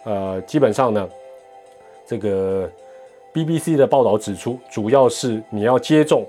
[0.05, 1.09] 呃，基本上呢，
[2.05, 2.69] 这个
[3.33, 6.27] BBC 的报道指出，主要是你要接种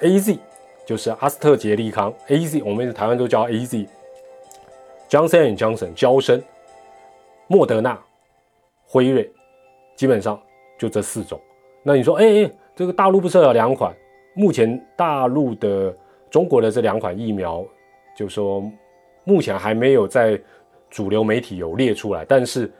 [0.00, 0.38] AZ，
[0.86, 6.40] 就是阿斯特捷利康 AZ，我们台湾都叫 AZ，Johnson Johnson 交生，
[7.48, 8.00] 莫德纳、
[8.86, 9.28] 辉瑞，
[9.96, 10.40] 基本上
[10.78, 11.40] 就这四种。
[11.82, 13.92] 那你说，哎哎，这个大陆不是有两款？
[14.34, 15.92] 目前大陆的、
[16.30, 17.66] 中国的这两款疫苗，
[18.16, 18.62] 就说
[19.30, 20.40] 目前还没有在
[20.90, 22.24] 主流媒体有列出来。
[22.24, 22.70] 但是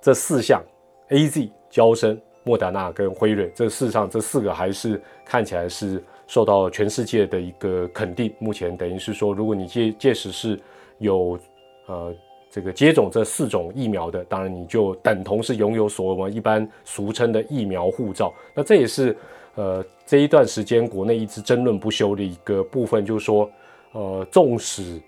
[0.00, 0.62] 这四项
[1.08, 8.30] ，A Z、交生、莫达纳跟辉瑞，这事实上这四个还是看起来是受到全世界的一个肯定。
[8.38, 10.60] 目前等于是说，如果你届届时是
[10.98, 11.38] 有
[11.86, 12.14] 呃
[12.50, 18.32] 这个接种这四种疫苗的，当然你就等同是拥有所谓一般俗称的疫苗护照。
[18.54, 19.16] 那这也是。
[19.54, 23.50] 呃，这一段时间国内一直争论不休的一个部分，就是说，
[23.92, 24.98] 呃，纵使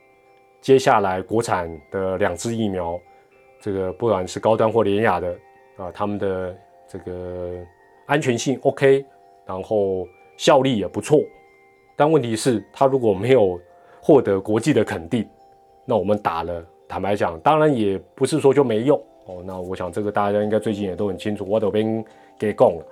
[0.65, 2.99] 接下来国产的两支疫苗，
[3.61, 5.29] 这个不管是高端或廉雅的
[5.77, 6.57] 啊，他们的
[6.89, 7.53] 这个
[8.07, 9.05] 安全性 OK，
[9.45, 11.21] 然后效力也不错，
[11.95, 13.61] 但问题是，它如果没有
[14.01, 15.29] 获得国际的肯定，
[15.85, 19.43] 那我们打了，坦白讲，当然也不是说就没用哦。
[19.45, 22.03] 那我想这个大家应该最近也都很清楚，我这边
[22.39, 22.87] 给供了。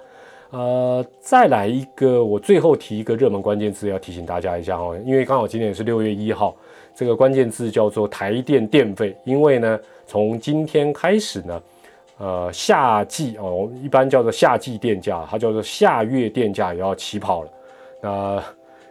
[0.51, 6.55] 呃，再来一个，我最后提一个热门关键字，要提醒大家一下哦，因为刚好今天也是六月一号，
[6.95, 9.17] 这个关键字叫做台电电费。
[9.25, 11.63] 因为呢，从今天开始呢，
[12.19, 17.51] 呃，夏季哦，一般叫做夏季电价，它叫做下月电价也要起跑了。
[18.01, 18.43] 那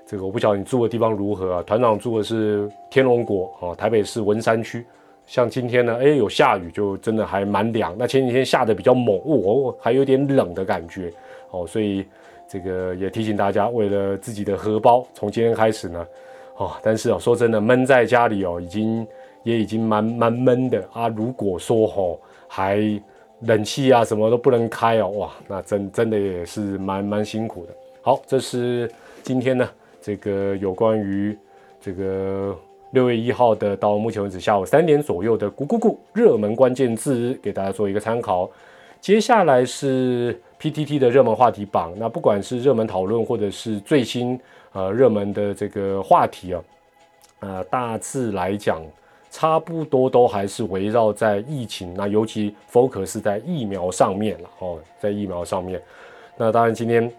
[0.05, 1.63] 这个我不晓得你住的地方如何啊？
[1.63, 4.85] 团长住的是天龙国哦，台北市文山区。
[5.27, 7.95] 像今天呢，哎，有下雨，就真的还蛮凉。
[7.97, 11.13] 那前几天下的比较猛，哦，还有点冷的感觉。
[11.51, 12.05] 哦，所以
[12.49, 16.05] 这个也提醒大家，为了自己的荷包，从今天开始呢，
[16.61, 19.07] 哦，但是哦，说真的，闷在家里哦，已经
[19.41, 21.07] 也已经蛮蛮闷的啊。
[21.07, 22.79] 如果说哦，还
[23.39, 27.73] 冷气啊什么都不能开哦，哇，那真真的也是蛮蛮辛苦的。
[28.03, 28.87] 好，这是
[29.23, 29.67] 今天呢，
[29.99, 31.35] 这个有关于
[31.81, 32.55] 这个
[32.91, 38.47] 六月一号的到目前为止下午三点左右的咕咕咕热门关键字，给大家做一个参考。
[38.99, 40.39] 接下来是。
[40.61, 44.39] PTT 的热门话题榜，那不管是热门讨论，或者是最新
[44.73, 46.63] 呃热门的这个话题啊，
[47.39, 48.81] 呃，大致来讲，
[49.29, 55.81] 差不多都还是围绕在疫情，那尤其 focus 在疫苗上面了哦，在疫苗上面。
[56.37, 57.11] 那当然今天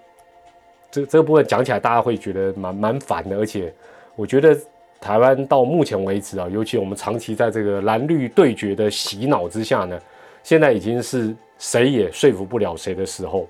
[0.91, 3.73] 这这个部分讲起来，大家会觉得蛮蛮烦的，而且
[4.17, 4.57] 我觉得
[5.01, 9.99] 台湾到目前为止啊，尤其我们长期在这个蓝绿对决的洗脑之下呢，
[10.43, 11.35] 现在已经是。
[11.59, 13.47] 谁也说服不了谁的时候，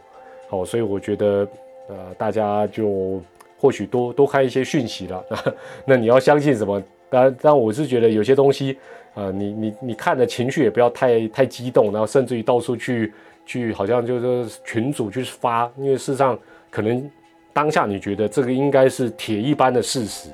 [0.51, 1.49] 哦，所以我觉得，
[1.89, 3.23] 呃，大家就
[3.63, 5.25] 或许多多看一些讯息了。
[5.87, 6.83] 那你要相信什么？
[7.09, 8.77] 当然，但我是觉得有些东西，
[9.15, 13.13] 呃，你你你看的情绪也不要太太激动，然后甚至于到处去
[13.47, 16.37] 去，好像就是群主去发，因为事实上
[16.71, 17.09] 可能
[17.53, 20.31] 当下你觉得这个应该是铁一般的事实，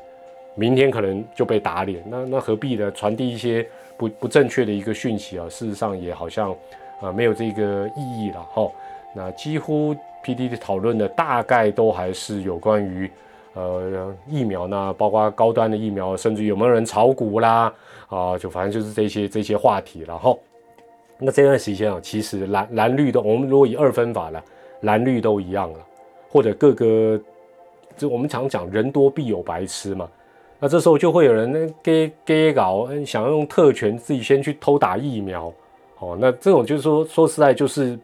[0.55, 2.03] 明天可能就被打脸。
[2.09, 2.91] 那那何必呢？
[2.93, 5.47] 传递一些不不正确的一个讯息啊？
[5.51, 6.57] 事实上也好像。
[7.01, 8.69] 啊，没有这个意义了哈。
[9.15, 13.11] 那几乎 P D 的讨论的大概都还是有关于
[13.55, 17.73] 呃疫苗呢，包括高端的疫苗，甚至有没有人炒股啦
[18.09, 20.37] 啊，就反正就是这些这些话题了哈。
[21.19, 24.43] 那这段时间啊，其实蓝蓝绿的，我们如果以二分法了，
[24.83, 25.79] 蓝绿都一样了，
[26.31, 27.21] 或者各个
[27.97, 30.09] 就我们常讲人多必有白痴嘛。
[30.61, 35.53] 那这时候就会有人给给搞，想要用特权自己先去偷打疫苗。
[36.01, 37.99] 哦，那这种就是说，说实在，就是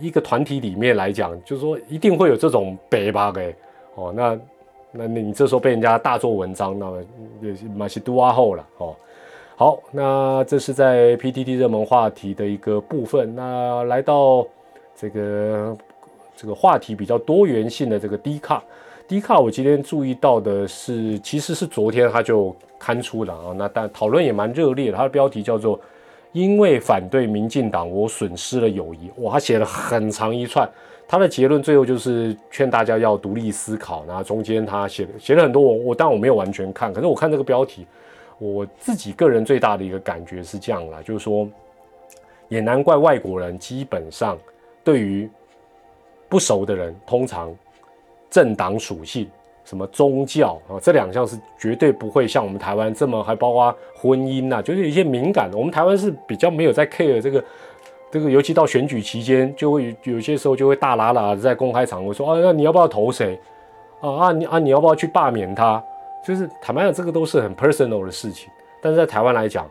[0.00, 3.54] 一个团体里面来讲，就是说一定会有这种北吧给
[3.94, 4.38] 哦，那
[4.92, 6.92] 那你这时候被人家大做文章，那
[7.40, 8.94] 也马西都阿后了哦。
[9.56, 13.34] 好，那这是在 PTT 热门话题的一个部分。
[13.34, 14.46] 那来到
[14.94, 15.76] 这个
[16.36, 18.62] 这个话题比较多元性的这个低卡，
[19.08, 25.80] 低卡，我今天注意到的是，其实是昨天他就刊出了啊，那但讨论也蛮热烈的，它的标题叫做。
[26.32, 29.10] 因为反对民进党，我损失了友谊。
[29.16, 30.68] 哇，他写了很长一串，
[31.08, 34.04] 他的结论最后就是劝大家要独立思考。
[34.06, 37.86] 然后中间他写写了很多，我我但我没有完全看，可是我看这个标题，
[38.38, 41.48] 我自己个人最大的一个感觉是这样啦，就是说，
[42.48, 44.38] 也难怪外国人基本上
[44.84, 45.28] 对于
[46.28, 47.52] 不熟的人，通常
[48.30, 49.28] 政党属性。
[49.70, 50.74] 什么宗教啊？
[50.82, 55.56] 这两项是绝对不会像我们台湾这么，还包括婚姻呐，就是有一些敏感的。
[55.56, 57.44] 我们台湾是比较没有在 care 这个，
[58.10, 63.38] 这个尤其到选举期间，就会有些时候就会大喇喇的在公开场合说，啊，那你要不要投谁？
[64.00, 65.80] 啊啊你啊你要不要去罢免他？
[66.26, 68.50] 就是坦白讲，这个都是很 personal 的事情。
[68.82, 69.68] 但是在台湾来讲，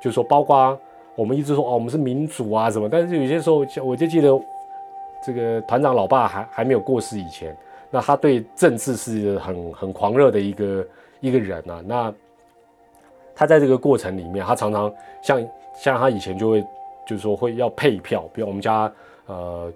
[0.00, 0.74] 就是说包括
[1.14, 4.40] 我们一直说哦，我们是民主啊什么，但是有些时候我就记得
[5.22, 7.54] 这个团长老爸还还没有过世以前，
[7.94, 10.86] 那他对政治是很很狂热的一个
[11.20, 11.80] 一个人啊。
[11.86, 12.12] 那
[13.36, 16.60] 他在这个过程里面，他常常像像他以前就会
[17.06, 18.92] 就是说会要配票，比如我们家
[19.26, 19.72] 呃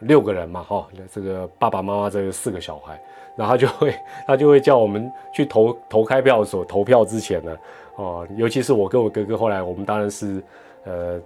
[0.00, 3.00] 六个人嘛哈，这个爸爸妈妈这四个小孩，
[3.36, 3.94] 然后他就会
[4.26, 7.56] 他就会叫我们去投投开票所投票之前呢，
[7.94, 10.42] 哦，尤其是我跟我哥哥，后来我们当然是。
[10.84, 11.16] 呃，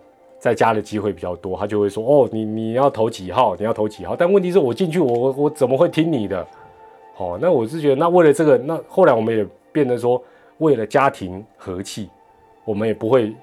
[0.47, 3.57] 在家的机会比较多，他就会说：“哦，你你要投几号？
[3.57, 6.47] 你要投几号？”但问题是我进去，我我怎么会听你的？
[7.17, 10.23] 哦，那我是觉得，那为了这个，那后来我们也变得说，
[10.59, 12.09] 为了家庭和气，
[12.65, 13.35] 我们也不会，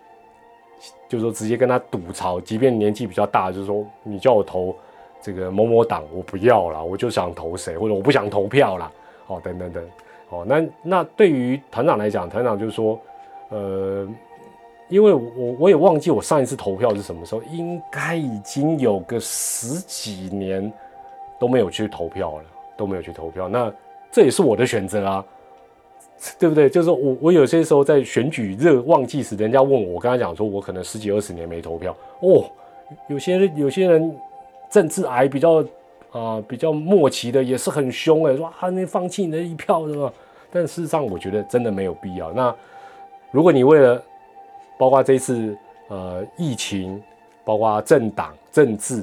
[1.09, 4.73] 就是说直接跟他赌槽，即便年纪比较大，就是说你叫我投
[5.21, 8.89] 这个某某党，我不要了，我就想投谁，或者我不想投票了，
[9.27, 9.83] 哦，等等等，
[10.29, 12.97] 哦，那那对于团长来讲，团长就是说，
[13.49, 14.07] 呃。
[14.93, 20.71] 因为我我也忘记我上一次投票是什么时候，应该已经有个十几年
[21.39, 22.43] 都没有去投票了，
[22.77, 23.49] 都没有去投票。
[23.49, 23.73] 那
[24.11, 25.25] 这也是我的选择啊，
[26.37, 26.69] 对不对？
[26.69, 32.45] 就是我我有些时候在选举热旺季时，人家问我，我跟他讲说，我可能十几二十年没投票哦。
[33.07, 34.15] 有些有些人
[34.69, 35.65] 政治癌比较
[36.11, 40.13] 啊比较末期的也是很凶哎，说啊你放弃你的一票是吧？
[40.51, 42.31] 但事实上我觉得真的没有必要。
[42.31, 42.55] 那
[43.31, 43.99] 如果你为了
[44.83, 47.01] 包括这次呃疫情，
[47.45, 49.01] 包括政党政治，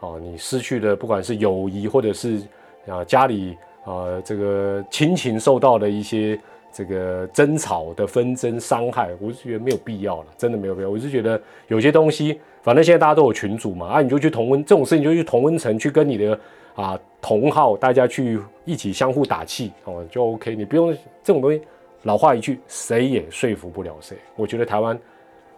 [0.00, 2.42] 哦，你失去的不管是友谊或者是
[2.88, 6.36] 啊家里啊这个亲情受到的一些
[6.72, 10.90] 这个争吵的纷争伤害，我是觉得没有必要了，真的没有必要。
[10.90, 16.36] 我是觉得有些东西，反正现在大家都有群主嘛，啊，你就去同温这种事情就去同温层去跟你的
[16.74, 20.56] 啊同号大家去一起相互打气哦，就 OK。
[20.56, 21.62] 你不用这种东西，
[22.02, 24.16] 老话一句，谁也说服不了谁。
[24.34, 24.98] 我觉得台湾。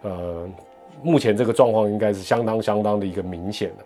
[0.02, 0.48] 呃，
[1.02, 3.84] 目前这个状况应该是相当相当的一个明显的。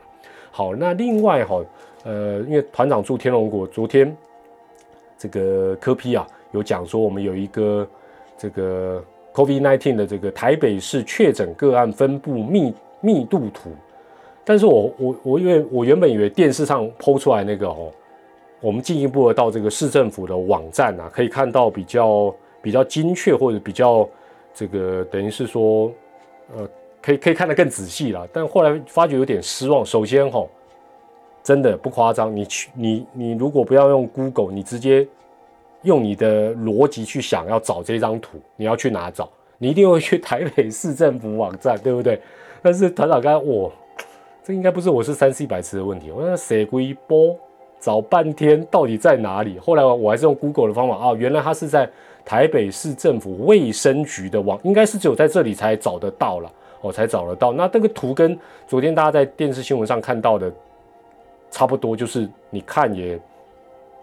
[0.50, 1.62] 好，那另外哈，
[2.04, 4.16] 呃，因为团长住天龙国，昨天
[5.18, 7.86] 这个科批啊有讲说，我们有一个
[8.38, 13.70] 这个 COVID nineteen 的这个台北市确诊个案分布密密度图，
[14.42, 17.92] 但是我我我因为我原本以为电视上抛出来那个哦，
[18.62, 24.08] 我们进一步的到这个市政府的网站啊，可以看到比较比较精确或者比较
[24.54, 25.92] 这个等于是说。
[26.54, 26.68] 呃，
[27.02, 29.84] 可以可以看得更仔细了，但后来发觉有点失望。
[29.84, 30.46] 首先哈，
[31.42, 35.06] 真的不夸张，你去你你如果不要用 Google，你直接
[35.82, 39.28] 用你的逻辑去想要找这张图，你要去哪找？
[39.58, 42.20] 你一定会去台北市政府网站，对不对？
[42.62, 43.72] 但是团长刚才我
[44.44, 47.36] 这应该不是我是三 C 白痴的问题，我那写一波
[47.80, 49.58] 找半天到底在哪里？
[49.58, 51.90] 后来我还是用 Google 的方法啊，原来它是在。
[52.26, 57.52] 台北市政府卫生局的网应该是只有在这里才找得到了，哦，才找得到。
[57.52, 58.36] 那这个图跟
[58.66, 60.52] 昨天大家在电视新闻上看到的
[61.52, 63.16] 差不多，就是你看也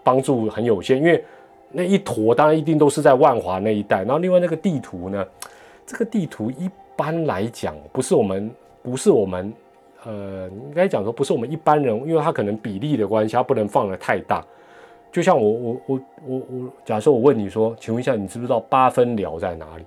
[0.03, 1.21] 帮助很有限，因为
[1.69, 4.03] 那一坨当然一定都是在万华那一带。
[4.03, 5.25] 然后另外那个地图呢，
[5.85, 8.49] 这个地图一般来讲不是我们
[8.81, 9.53] 不是我们
[10.05, 14.41] 呃应该讲说不是我们一般人，因为它可能比例的关系，它不能放的太大。
[15.13, 19.85] 就像我我我我我，假设我问你说，请问一下，你知不知道八分寮在哪里？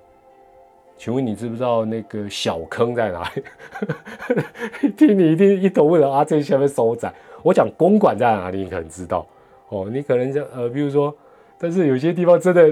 [0.96, 4.90] 请问你知不知道那个小坑在哪里？
[4.96, 7.12] 听你一定一头问了啊，这下面收窄。
[7.42, 9.26] 我讲公馆在哪里，你可能知道
[9.68, 9.88] 哦。
[9.92, 11.12] 你可能讲呃，比如说，
[11.58, 12.68] 但是有些地方真的，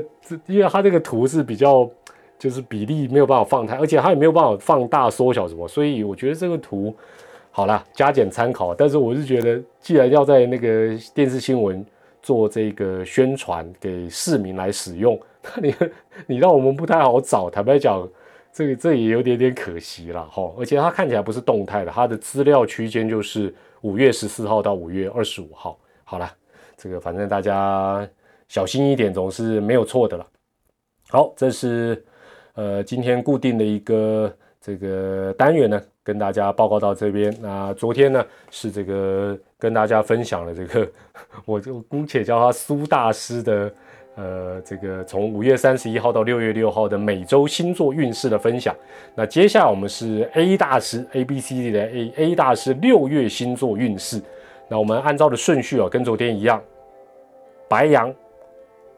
[0.46, 1.90] 因为它这个图是比较，
[2.38, 6.94] 就是比例没有办法放太，而且它也没有办法放大缩小什么，所以我觉得这个图
[7.50, 8.72] 好了，加减参考。
[8.72, 11.84] 但是我是觉得，既然要在那个电视新闻。
[12.24, 15.74] 做这个宣传给市民来使用， 那你
[16.26, 17.50] 你让我们不太好找。
[17.50, 18.08] 坦白讲，
[18.50, 20.50] 这个这也有点点可惜了哈。
[20.58, 25.78] 而且它看起来不是动态的，它的资料区间就是五月十四号到五月二十五号。
[26.02, 26.30] 好了，
[26.78, 28.08] 这个反正大家
[28.48, 30.26] 小心一点，总是没有错的了。
[31.10, 32.02] 好，这是
[32.54, 37.34] 呃今天固定的一个这个单元呢，跟大家报告到这边。
[37.40, 39.36] 那昨天呢是这个。
[39.56, 40.86] 跟大家分享了这个，
[41.46, 43.72] 我就姑且叫他苏大师的，
[44.14, 48.76] 呃，这个从五月三十一号到六月六号的每周星座运势的分享。
[49.14, 54.20] 那接下来我们是 A 大师 A B C D 的 A A 大师六月星座运势。
[54.68, 56.62] 那我们按照的顺序哦，跟昨天一样，
[57.66, 58.14] 白羊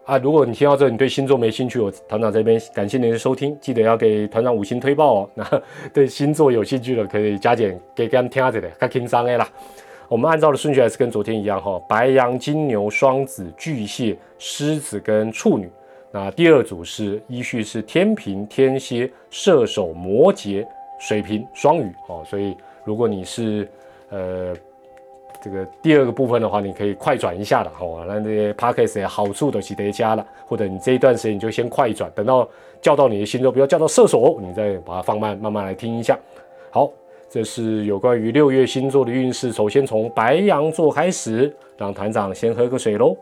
[0.07, 5.31] 啊，如果你听到这，你对星座没兴趣，我团长这边感谢您的收听，记得要给团长五星推报哦。
[5.35, 9.49] 那对星座有兴趣的，可以加减给他们听下这个，较轻松的啦。
[10.09, 15.69] 我们按照的顺序还是跟昨天一样哈，白羊、金牛、双子、巨蟹、狮子跟处女。
[16.13, 20.65] 那第二组是依序是天平、天蝎、射手、摩羯、
[21.01, 22.23] 水瓶、双鱼哦。
[22.25, 23.69] 所以如果你是
[24.11, 24.55] 呃
[25.47, 28.05] 这个第二个部分的话，你可以快转一下了哦。
[28.09, 32.49] 那这些 podcast 好处都是叠加了，或者你这一段时间你就先快转，等到
[32.83, 36.19] 叫到你的星座，不要叫到射手，你再把它放慢，慢慢来听一下。
[36.71, 36.91] 好。
[37.29, 39.53] 这是有关于六月星座的运势。
[39.53, 43.17] 首先从白羊座开始，让团长先喝个水喽。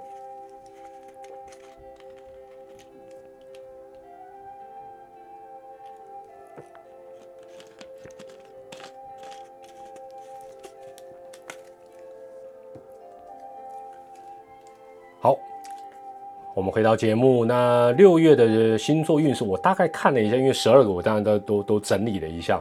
[16.75, 17.45] 回到节目。
[17.45, 22.61] 那六月的星座运势，我大概看了一下，因为十二个我当然都都都整理了一下。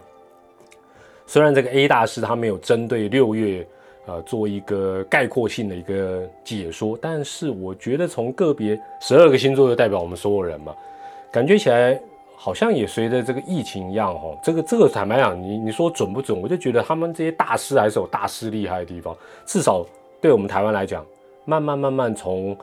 [1.25, 3.65] 虽然这个 A 大师他没有针对六月，
[4.05, 10.75] 呃，做一个概括性的一个解说，但是我觉得从个别十二个星座就代表我们所有人嘛，
[11.31, 11.99] 感觉起来
[12.35, 16.39] 好像也随着这个疫情一样哈，这个这个坦白讲，你你说准不准？
[16.39, 19.83] 我就觉得他们这些大师还是有大师厉害的地方，至少
[20.21, 21.03] 对我们台湾来讲，
[21.45, 22.55] 慢慢慢慢从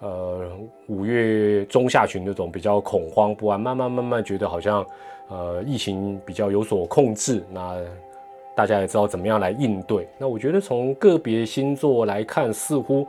[0.00, 0.50] 呃
[0.86, 4.84] 五月中下旬那种比较恐慌不安，慢慢慢慢觉得好像
[5.28, 7.76] 呃疫情比较有所控制，那。
[8.54, 10.08] 大家也知道怎么样来应对。
[10.18, 13.06] 那我觉得从个别星座来看，似乎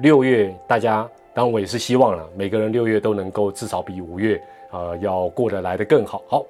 [0.00, 4.38] 六月大家，当然我也是希望了，每个人六月都能够至少比五月
[4.70, 6.22] 啊要过得来得更好。
[6.28, 6.44] 好，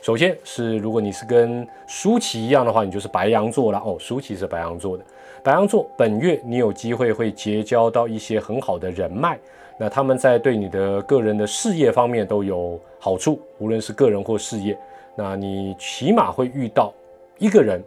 [0.00, 3.98] 首先是如果你是跟舒淇一样的话，你就是白羊座了哦。
[3.98, 5.04] 舒淇是白羊座的，
[5.42, 9.38] 白羊座本月你有机会会结交到一些很好的人脉，
[9.78, 14.76] 那他们在对你的个人的事业方面都有好处，无论是个人或事业，
[15.14, 16.92] 那你起码会遇到。
[17.38, 17.82] 一个人，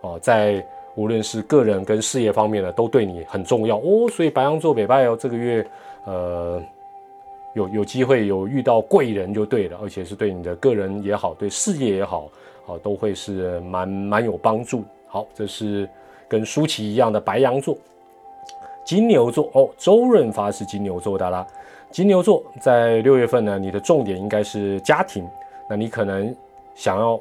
[0.00, 0.64] 哦，在
[0.94, 4.08] 无论是个人跟事业方面呢，都对你很重要哦。
[4.10, 5.66] 所以白羊座北拜哦，这个月，
[6.06, 6.62] 呃，
[7.54, 12.30] 有有机会有遇到贵人就对了，而且是对你的个人也好，对事业也好，
[12.66, 14.82] 啊，都会是蛮蛮有帮助。
[15.06, 15.86] 好，这是
[16.28, 17.76] 跟舒淇一样的白羊座，
[18.84, 21.46] 金牛座哦，周润发是金牛座的啦。
[21.90, 25.26] 金牛座在六月份呢，你的重点应该是家庭，
[25.68, 26.34] 那你可能
[26.74, 27.18] 想要。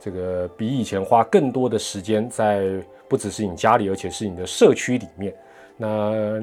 [0.00, 2.62] 这个比以前花更多的时间在
[3.08, 5.34] 不只是你家里，而且是你的社区里面。
[5.76, 6.40] 那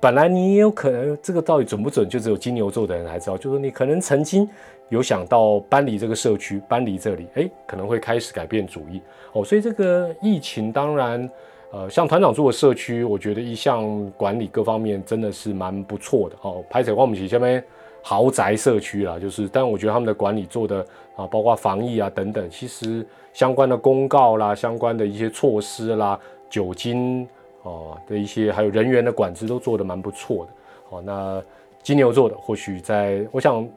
[0.00, 3.36] 本来你也有可能，这个到底准不准，就只有金牛座的人才知道。
[3.36, 4.48] 就是你可能曾经
[4.88, 9.00] 有想到搬离这个社区，搬离这里，哎，可能会开始改变主意
[9.32, 9.44] 哦。
[9.44, 11.30] 所以这个疫情，当然，
[11.72, 16.62] 呃，像团长住的社区，我觉得一向管理各方面真的是蛮不错的哦。
[16.68, 17.62] 拍彩光母旗下面。
[18.08, 20.78] 豪宅社区啦，就是，但我觉得他们的管理做的
[21.16, 26.16] 啊，包括防疫啊等等，其实相关的公告啦，相关的一些措施啦，
[26.48, 27.26] 酒精
[27.66, 30.52] 哦的一些，还有人员的管制都做得蛮不错的。
[30.88, 31.42] 好，那
[31.82, 33.68] 金牛座的或许在，我想，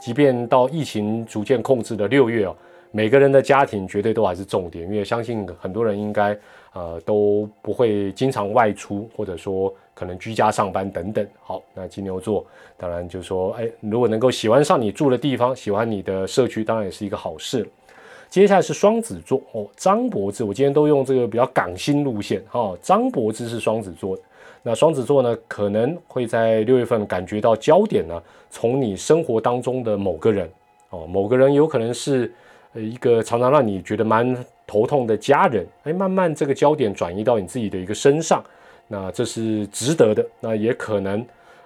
[0.00, 2.56] 即便到疫情逐渐控制的六月哦，
[2.90, 6.38] 每个人的家庭绝对都还是重点，因为相信很多人应该
[6.72, 9.74] 呃都不会经常外出，或者说。
[9.94, 12.44] 可能居家上班等等，好，那金牛座
[12.78, 17.68] 当然就说，哎，如果能够喜欢上你住的地方，喜欢你的社区，当然也是一个好事。
[18.32, 22.74] 接下来是双子座哦，张柏芝，我今天都用这个比较港星路线哈。
[22.80, 24.18] 张柏芝是双子座，
[24.62, 30.50] 那双子座呢，可能会在六月份感觉到焦点呢，从你生活当中的某个人
[30.88, 32.32] 哦，某个人有可能是
[32.72, 34.34] 呃一个常常让你觉得蛮
[34.66, 38.42] 头痛的家人，哎，慢慢这个焦点转移到你自己的一个身上。
[38.88, 41.22] 那这是值得的，那也可能，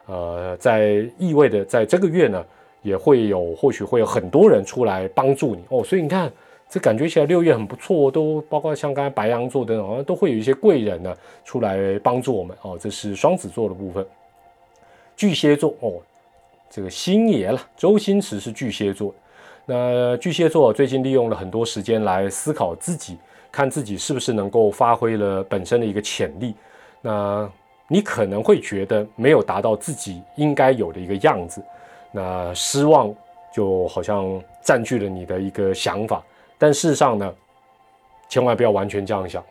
[0.07, 2.45] 呃，在意味的，在这个月呢，
[2.83, 5.85] 也会有，或许会有很多人出来帮助你哦。
[5.85, 6.29] 所以你看，
[6.69, 12.77] 这感觉起来六月很不错，都包括像刚才白羊座的，好像都会有一些贵人呢出来帮助我们哦。
[12.79, 14.05] 这是双子座的部分，
[15.17, 16.03] 巨蟹座哦，
[16.69, 19.15] 这个星爷了，周星驰是巨蟹座。
[19.65, 23.17] 那巨蟹座最近利用了很多时间来思考自己，
[23.51, 26.55] 看自己是不是能够发挥了本身的一个潜力。
[27.01, 27.49] 那
[27.89, 31.63] 你可能会觉得没有达到自己应该有的一个样子，
[32.11, 33.15] 那失望
[33.53, 36.23] 就好像占据了你的一个想法。
[36.59, 37.35] 但事实上呢，
[38.29, 39.45] 千万不要完全这样想。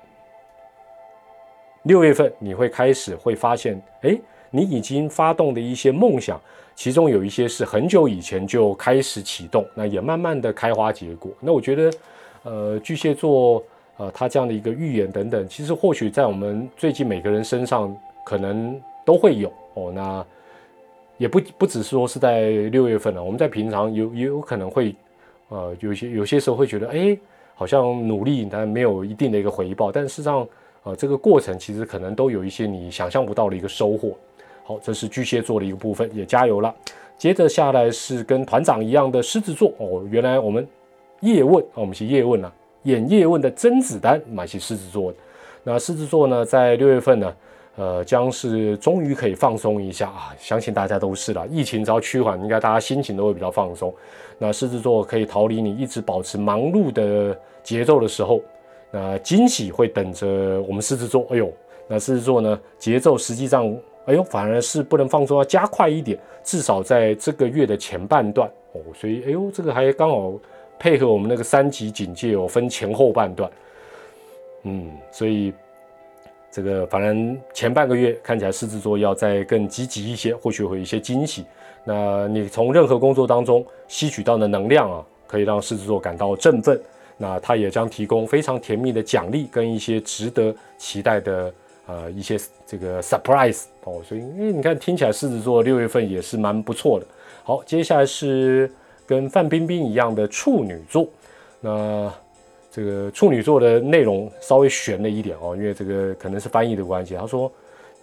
[1.83, 4.17] 六月份你会开始会发现，哎，
[4.49, 6.39] 你已经发动的一些梦想，
[6.75, 11.31] 其中有一些是很久以前就开始启动，那也慢慢的开花结果。
[11.39, 11.97] 那我觉得，
[12.43, 13.63] 呃，巨蟹座。
[13.97, 17.95] 呃，他这样的一个预言等等，其实或许在我们最近每个人身上
[18.25, 19.89] 可能都会有哦。
[19.89, 20.25] 那
[21.17, 24.93] 也不不只是说是在六月份了，我们在平常有也有可能会，
[25.49, 27.17] 呃，有些有些时候会觉得，哎，
[27.53, 30.47] 好像努力但没有一定的一个回报，但事实上，
[30.83, 34.15] 呃，这个过程其实可能都有一些你想象不到的一个收获。
[34.63, 36.73] 好，这是巨蟹座的一个部分，也加油了。
[37.17, 40.67] 接着下来是跟团长一样的狮子座哦，原来我们
[41.21, 42.51] 叶问啊，我们是叶问啊，
[42.83, 45.17] 演叶问的甄子丹，买起狮子座的。
[45.63, 47.33] 那狮子座呢，在六月份呢，
[47.77, 51.45] 呃，将是终于可以放松一下啊，相信大家都是了。
[51.47, 53.93] 疫情只要趋缓，应该大家心情都会比较放松。
[54.37, 58.41] 那狮子座可以逃离你一直保持忙碌的节奏的时候，
[58.91, 61.27] 那惊喜会等着我们狮子座。
[61.31, 61.51] 哎呦，
[61.87, 63.65] 那狮子座呢，节奏实际上，
[64.05, 68.79] 哎呦，反而是不能放松，要加快一点，至少在这个月的前半段哦。
[68.93, 70.33] 所以，哎呦，这个还刚好
[70.79, 73.51] 配合我们那个三级警戒哦，分前后半段。
[74.63, 75.53] 嗯，所以
[76.55, 81.43] 这个反正前半个月看起来狮子座要再更积极一些，或许会有一些惊喜。
[81.83, 86.79] 那你从任何工作当中吸取到的能量啊，可以让狮子座感到振奋。
[87.17, 91.53] 那它也将提供非常甜蜜的奖励跟一些值得期待的
[91.87, 94.01] 呃一些这个 surprise 哦。
[94.07, 97.05] 所以因为你看听起来狮子座六月份也是蛮不错的。
[97.43, 98.71] 好，接下来是
[99.05, 101.05] 跟范冰冰一样的处女座。
[101.59, 102.09] 那
[102.75, 107.15] 这个处女座的内容稍微悬了一点哦，因为这个可能是翻译的关系。
[107.15, 107.49] 他说，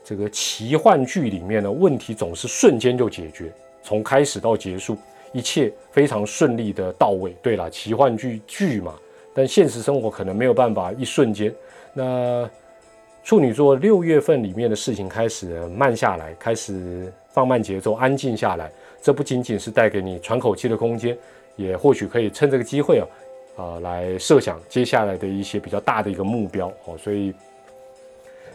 [0.03, 3.53] 这个奇幻剧里面的问题总是瞬间就解决，
[3.83, 4.97] 从开始到结束，
[5.31, 7.37] 一切非常顺利的到位。
[7.43, 8.95] 对了，奇幻剧剧嘛，
[9.35, 11.55] 但现实生活可能没有办法一瞬间。
[11.93, 12.49] 那
[13.23, 18.73] 处女座六月份里面的事情开始慢下来，开始放慢节奏，安静下来。
[19.03, 21.15] 这不仅仅是带给你喘口气的空间，
[21.57, 23.07] 也或许可以趁这个机会啊。
[23.57, 27.35] 啊，来设想接下来的一些比较大的一个目标哦，所以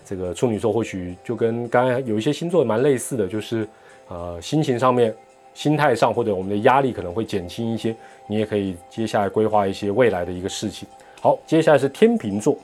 [0.03, 3.67] 这个处女座或许就跟刚刚有一些星座蛮类似的，就是
[4.07, 5.15] 呃心情上面、
[5.53, 7.95] 心态上或者我们的压力可能会减轻一些，
[8.25, 10.87] 你也可以接下来规划一些未来的一个事情。
[11.21, 12.57] 好，接下来是天秤座，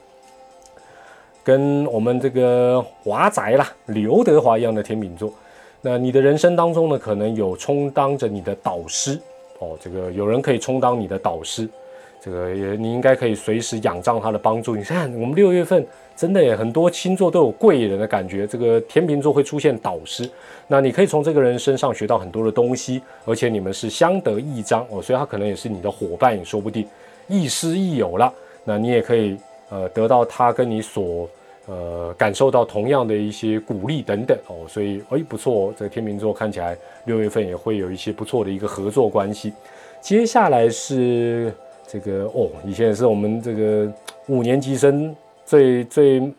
[1.43, 5.31] 跟我们这个华仔啦刘德华一样的天秤座，
[5.81, 9.19] 那你的人生当中呢，可能有充当着你的导师
[9.59, 11.69] 哦，这个有人可以充当你的导师。
[12.23, 14.77] 这个也，你应该可以随时仰仗他的帮助。
[14.77, 18.47] 你看，我们六月份真的也很多星座都有贵人的感觉。
[18.47, 20.29] 这个天秤座会出现导师，
[20.67, 26.87] 那你可以从这个人身上学到很多的东西，而且你们是相得益彰哦，所以他可能也是你的伙伴，也说不定，
[27.27, 28.33] 亦师亦友了。
[28.63, 29.35] 那你也可以
[29.69, 31.27] 呃得到他跟你所
[31.65, 39.51] 呃感受到同样的一些鼓励等等哦，所以哎不错哦，这个天秤座看起来六月份也会有一些不错的一个合作关系。
[39.99, 41.53] 接下来是。
[41.93, 43.93] 这个哦，以前也是我们这个
[44.27, 45.15] 五年级生
[45.45, 46.33] 最最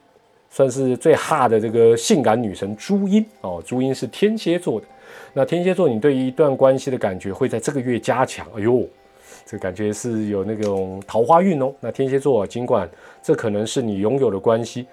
[0.51, 4.87] 算是最哈的这个性感女神朱茵哦，朱茵是天蝎座的。
[5.33, 8.45] 那天蝎座，你对于一段关系的感觉会在这个月加强。
[8.57, 8.85] 哎呦，
[9.47, 11.73] 这感觉是有那种桃花运哦。
[11.79, 12.89] 那天蝎座，尽管
[13.23, 14.89] 这可能是你拥有的关系，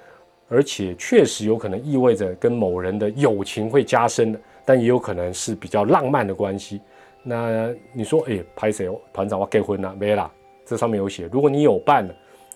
[0.48, 6.82] 而且确实有可能意味着跟某人的友情会加深的，但也有可能是比较浪漫的关系。
[7.24, 8.88] 那你说，哎，拍谁？
[9.12, 10.30] 团长，我结婚了没啦？
[10.72, 12.08] 这上面有写，如果你有伴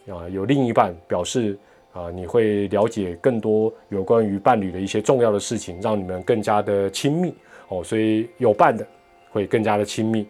[0.07, 1.57] 啊，有另一半，表示
[1.91, 7.35] 啊，你会了解更多有关于伴侣的一些重要的事情，让你们更加的亲密
[7.67, 7.83] 哦。
[7.83, 8.87] 所以有伴的
[9.31, 10.25] 会更加的亲密，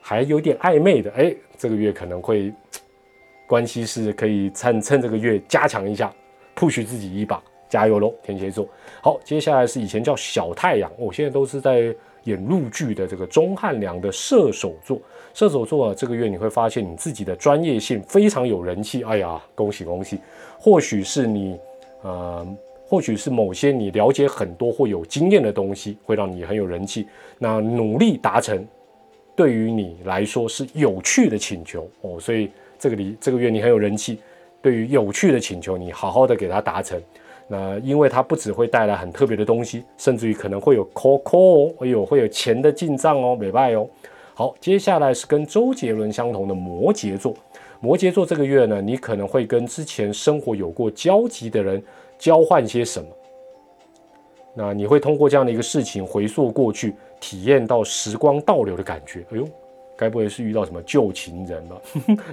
[0.00, 2.52] 还有点暧昧的，哎，这个月可能会
[3.44, 6.14] 关系是可以趁趁这个月加强一下
[6.54, 8.68] ，push 自己一把，加油喽，天蝎座。
[9.02, 11.92] 好，接下来是以前叫小太阳，我现在都是在。
[12.24, 14.98] 演陆剧的这个钟汉良的射手座，
[15.34, 19.02] 射手座，这个月你会发现你自己的专业性非常有人气。
[19.02, 20.20] 哎呀，恭喜恭喜！
[20.60, 21.58] 或许是你，
[22.02, 22.46] 呃，
[22.86, 27.08] 或许是某些你了解很多或有经验的东西，会让你很有人气。
[27.36, 28.64] 那努力达成，
[29.34, 34.20] 对于你来说是有趣的请求哦，所以这个里这个月你很有人气。
[34.62, 36.98] 对于有趣的请求，你好好的给它达成。
[37.48, 43.86] 那因为它不只会带来很特别的东西，甚至于可能会有 call call 哦，哎呦，会有钱的进账哦，美拜哦。
[44.34, 47.34] 好，接下来是跟周杰伦相同的摩羯座。
[47.80, 51.82] 摩羯座这个月呢，你可能会跟之前生活有过交集的人
[52.18, 53.08] 交换些什么。
[54.54, 59.24] 那你会通过这样的一个事情回溯过去，体验到时光倒流的感觉。
[59.30, 59.48] 哎呦。
[59.96, 61.82] 该不会是遇到什么旧情人了？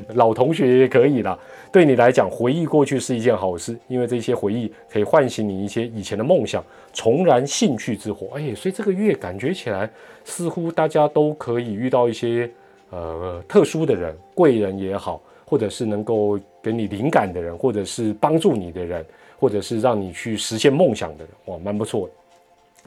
[0.16, 1.38] 老同学也可以啦。
[1.72, 8.30] 对你来讲，回忆过去是一件好事，因为这些回忆可以唤醒你一些以前的梦想，重燃兴趣之火。
[8.36, 9.90] 哎，所以这个月感觉起来，
[10.26, 12.50] 似乎大家都可以遇到一些
[12.90, 19.06] 呃特殊的人，贵人也好，或者是能够给你灵感的人，或者是帮助你的人，
[19.40, 22.14] 或者是让你去实现梦想的人，哇，蛮不错的。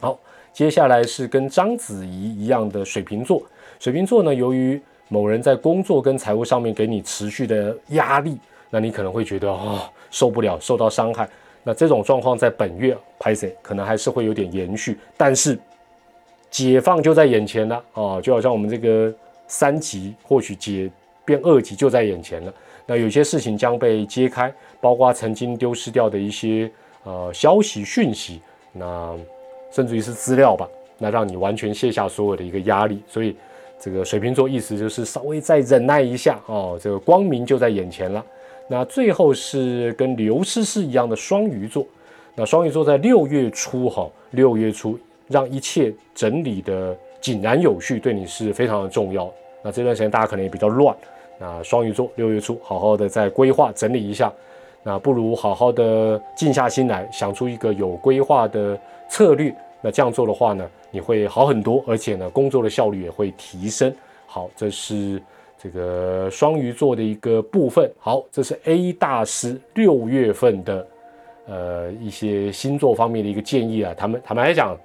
[0.01, 0.19] 好，
[0.51, 3.41] 接下来是跟章子怡一样的水瓶座。
[3.85, 8.35] 水瓶座呢，由于某人在工作跟财务上面给你持续的压力，
[8.71, 11.29] 那你可能会觉得啊受不了，受到伤害。
[11.61, 15.55] 那这种状况在本月拍摄可能还是会有点延续，但是
[16.49, 18.19] 解放就在眼前了啊！
[18.19, 19.13] 就好像我们这个
[19.47, 20.89] 三级或许解
[21.23, 22.51] 变二级就在眼前了。
[22.87, 26.71] 那有些事情将被揭开，包括曾经丢失掉的一些
[27.03, 28.41] 呃消息讯息，
[28.73, 29.15] 那
[29.69, 30.67] 甚至于是资料吧，
[30.97, 33.03] 那让你完全卸下所有的一个压力。
[33.07, 33.35] 所以
[33.79, 38.25] 这个水瓶座意思就是稍微再忍耐一下哦，这个光明就在眼前了。
[38.67, 41.85] 那最后是跟刘诗诗一样的双鱼座，
[42.33, 44.97] 那双鱼座在六月初哈，六月初
[45.27, 49.31] 让一切整理的井然有序，对你是非常的重要。
[49.61, 50.95] 那这段时间大家可能也比较乱。
[51.37, 54.33] 那双鱼座六月初好好的再规划整理一下，
[54.81, 59.53] 那不如好好的静下心来想出一个有规划的策略。
[59.85, 63.93] 那这样做的话呢，你会好很多，而且呢，工作的效率也会提升。
[64.25, 65.21] 好，这是
[65.59, 67.87] 这个双鱼座的一个部分。
[67.99, 70.87] 好，这是 A 大师六月份的
[71.45, 73.93] 呃一些星座方面的一个建议啊。
[73.95, 74.75] 他们坦白来讲，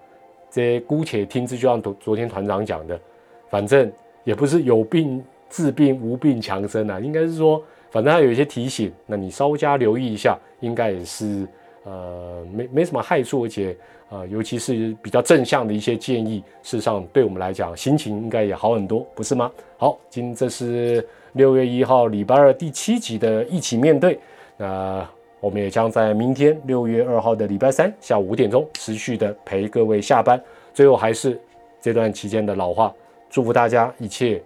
[0.50, 3.00] 这姑且听之，就像昨昨天团长讲的，
[3.48, 3.90] 反正
[4.24, 5.24] 也不是有病。
[5.48, 11.44] 治病无病强身啊，应该是说，反正他有一些提醒，那你稍加留意一下，应该也是
[11.84, 13.76] 呃没没什么害处，而且
[14.08, 19.50] 呃尤其是比较正向的一些建议，事实上对我们来讲心情应该也好很多，不是吗？
[19.78, 24.18] 好，今这是六月一号礼拜二第七集的一起面对，
[24.56, 25.08] 那
[25.40, 30.42] 我们也将在明天六月二号的礼拜三下午五点钟持续的陪各位下班，
[30.74, 31.40] 最后还是
[31.80, 32.94] 这段期间的老话，
[33.30, 34.42] 祝福大家一切。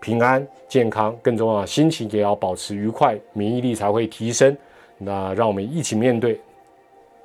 [0.00, 4.56] 平安健康更重要，心情也要保持愉快，免疫力才会提升。
[4.98, 6.38] 那让我们一起面对。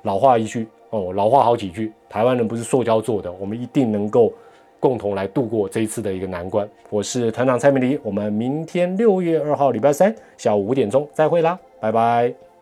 [0.02, 1.92] 老话一句哦，老话好几句。
[2.08, 4.32] 台湾人不是塑胶做的，我们一定能够
[4.78, 6.68] 共同来度过这一次的一个难关。
[6.90, 12.53] 我是团长蔡明黎，我们明天六月二号礼拜三下午五点钟再会啦，拜拜。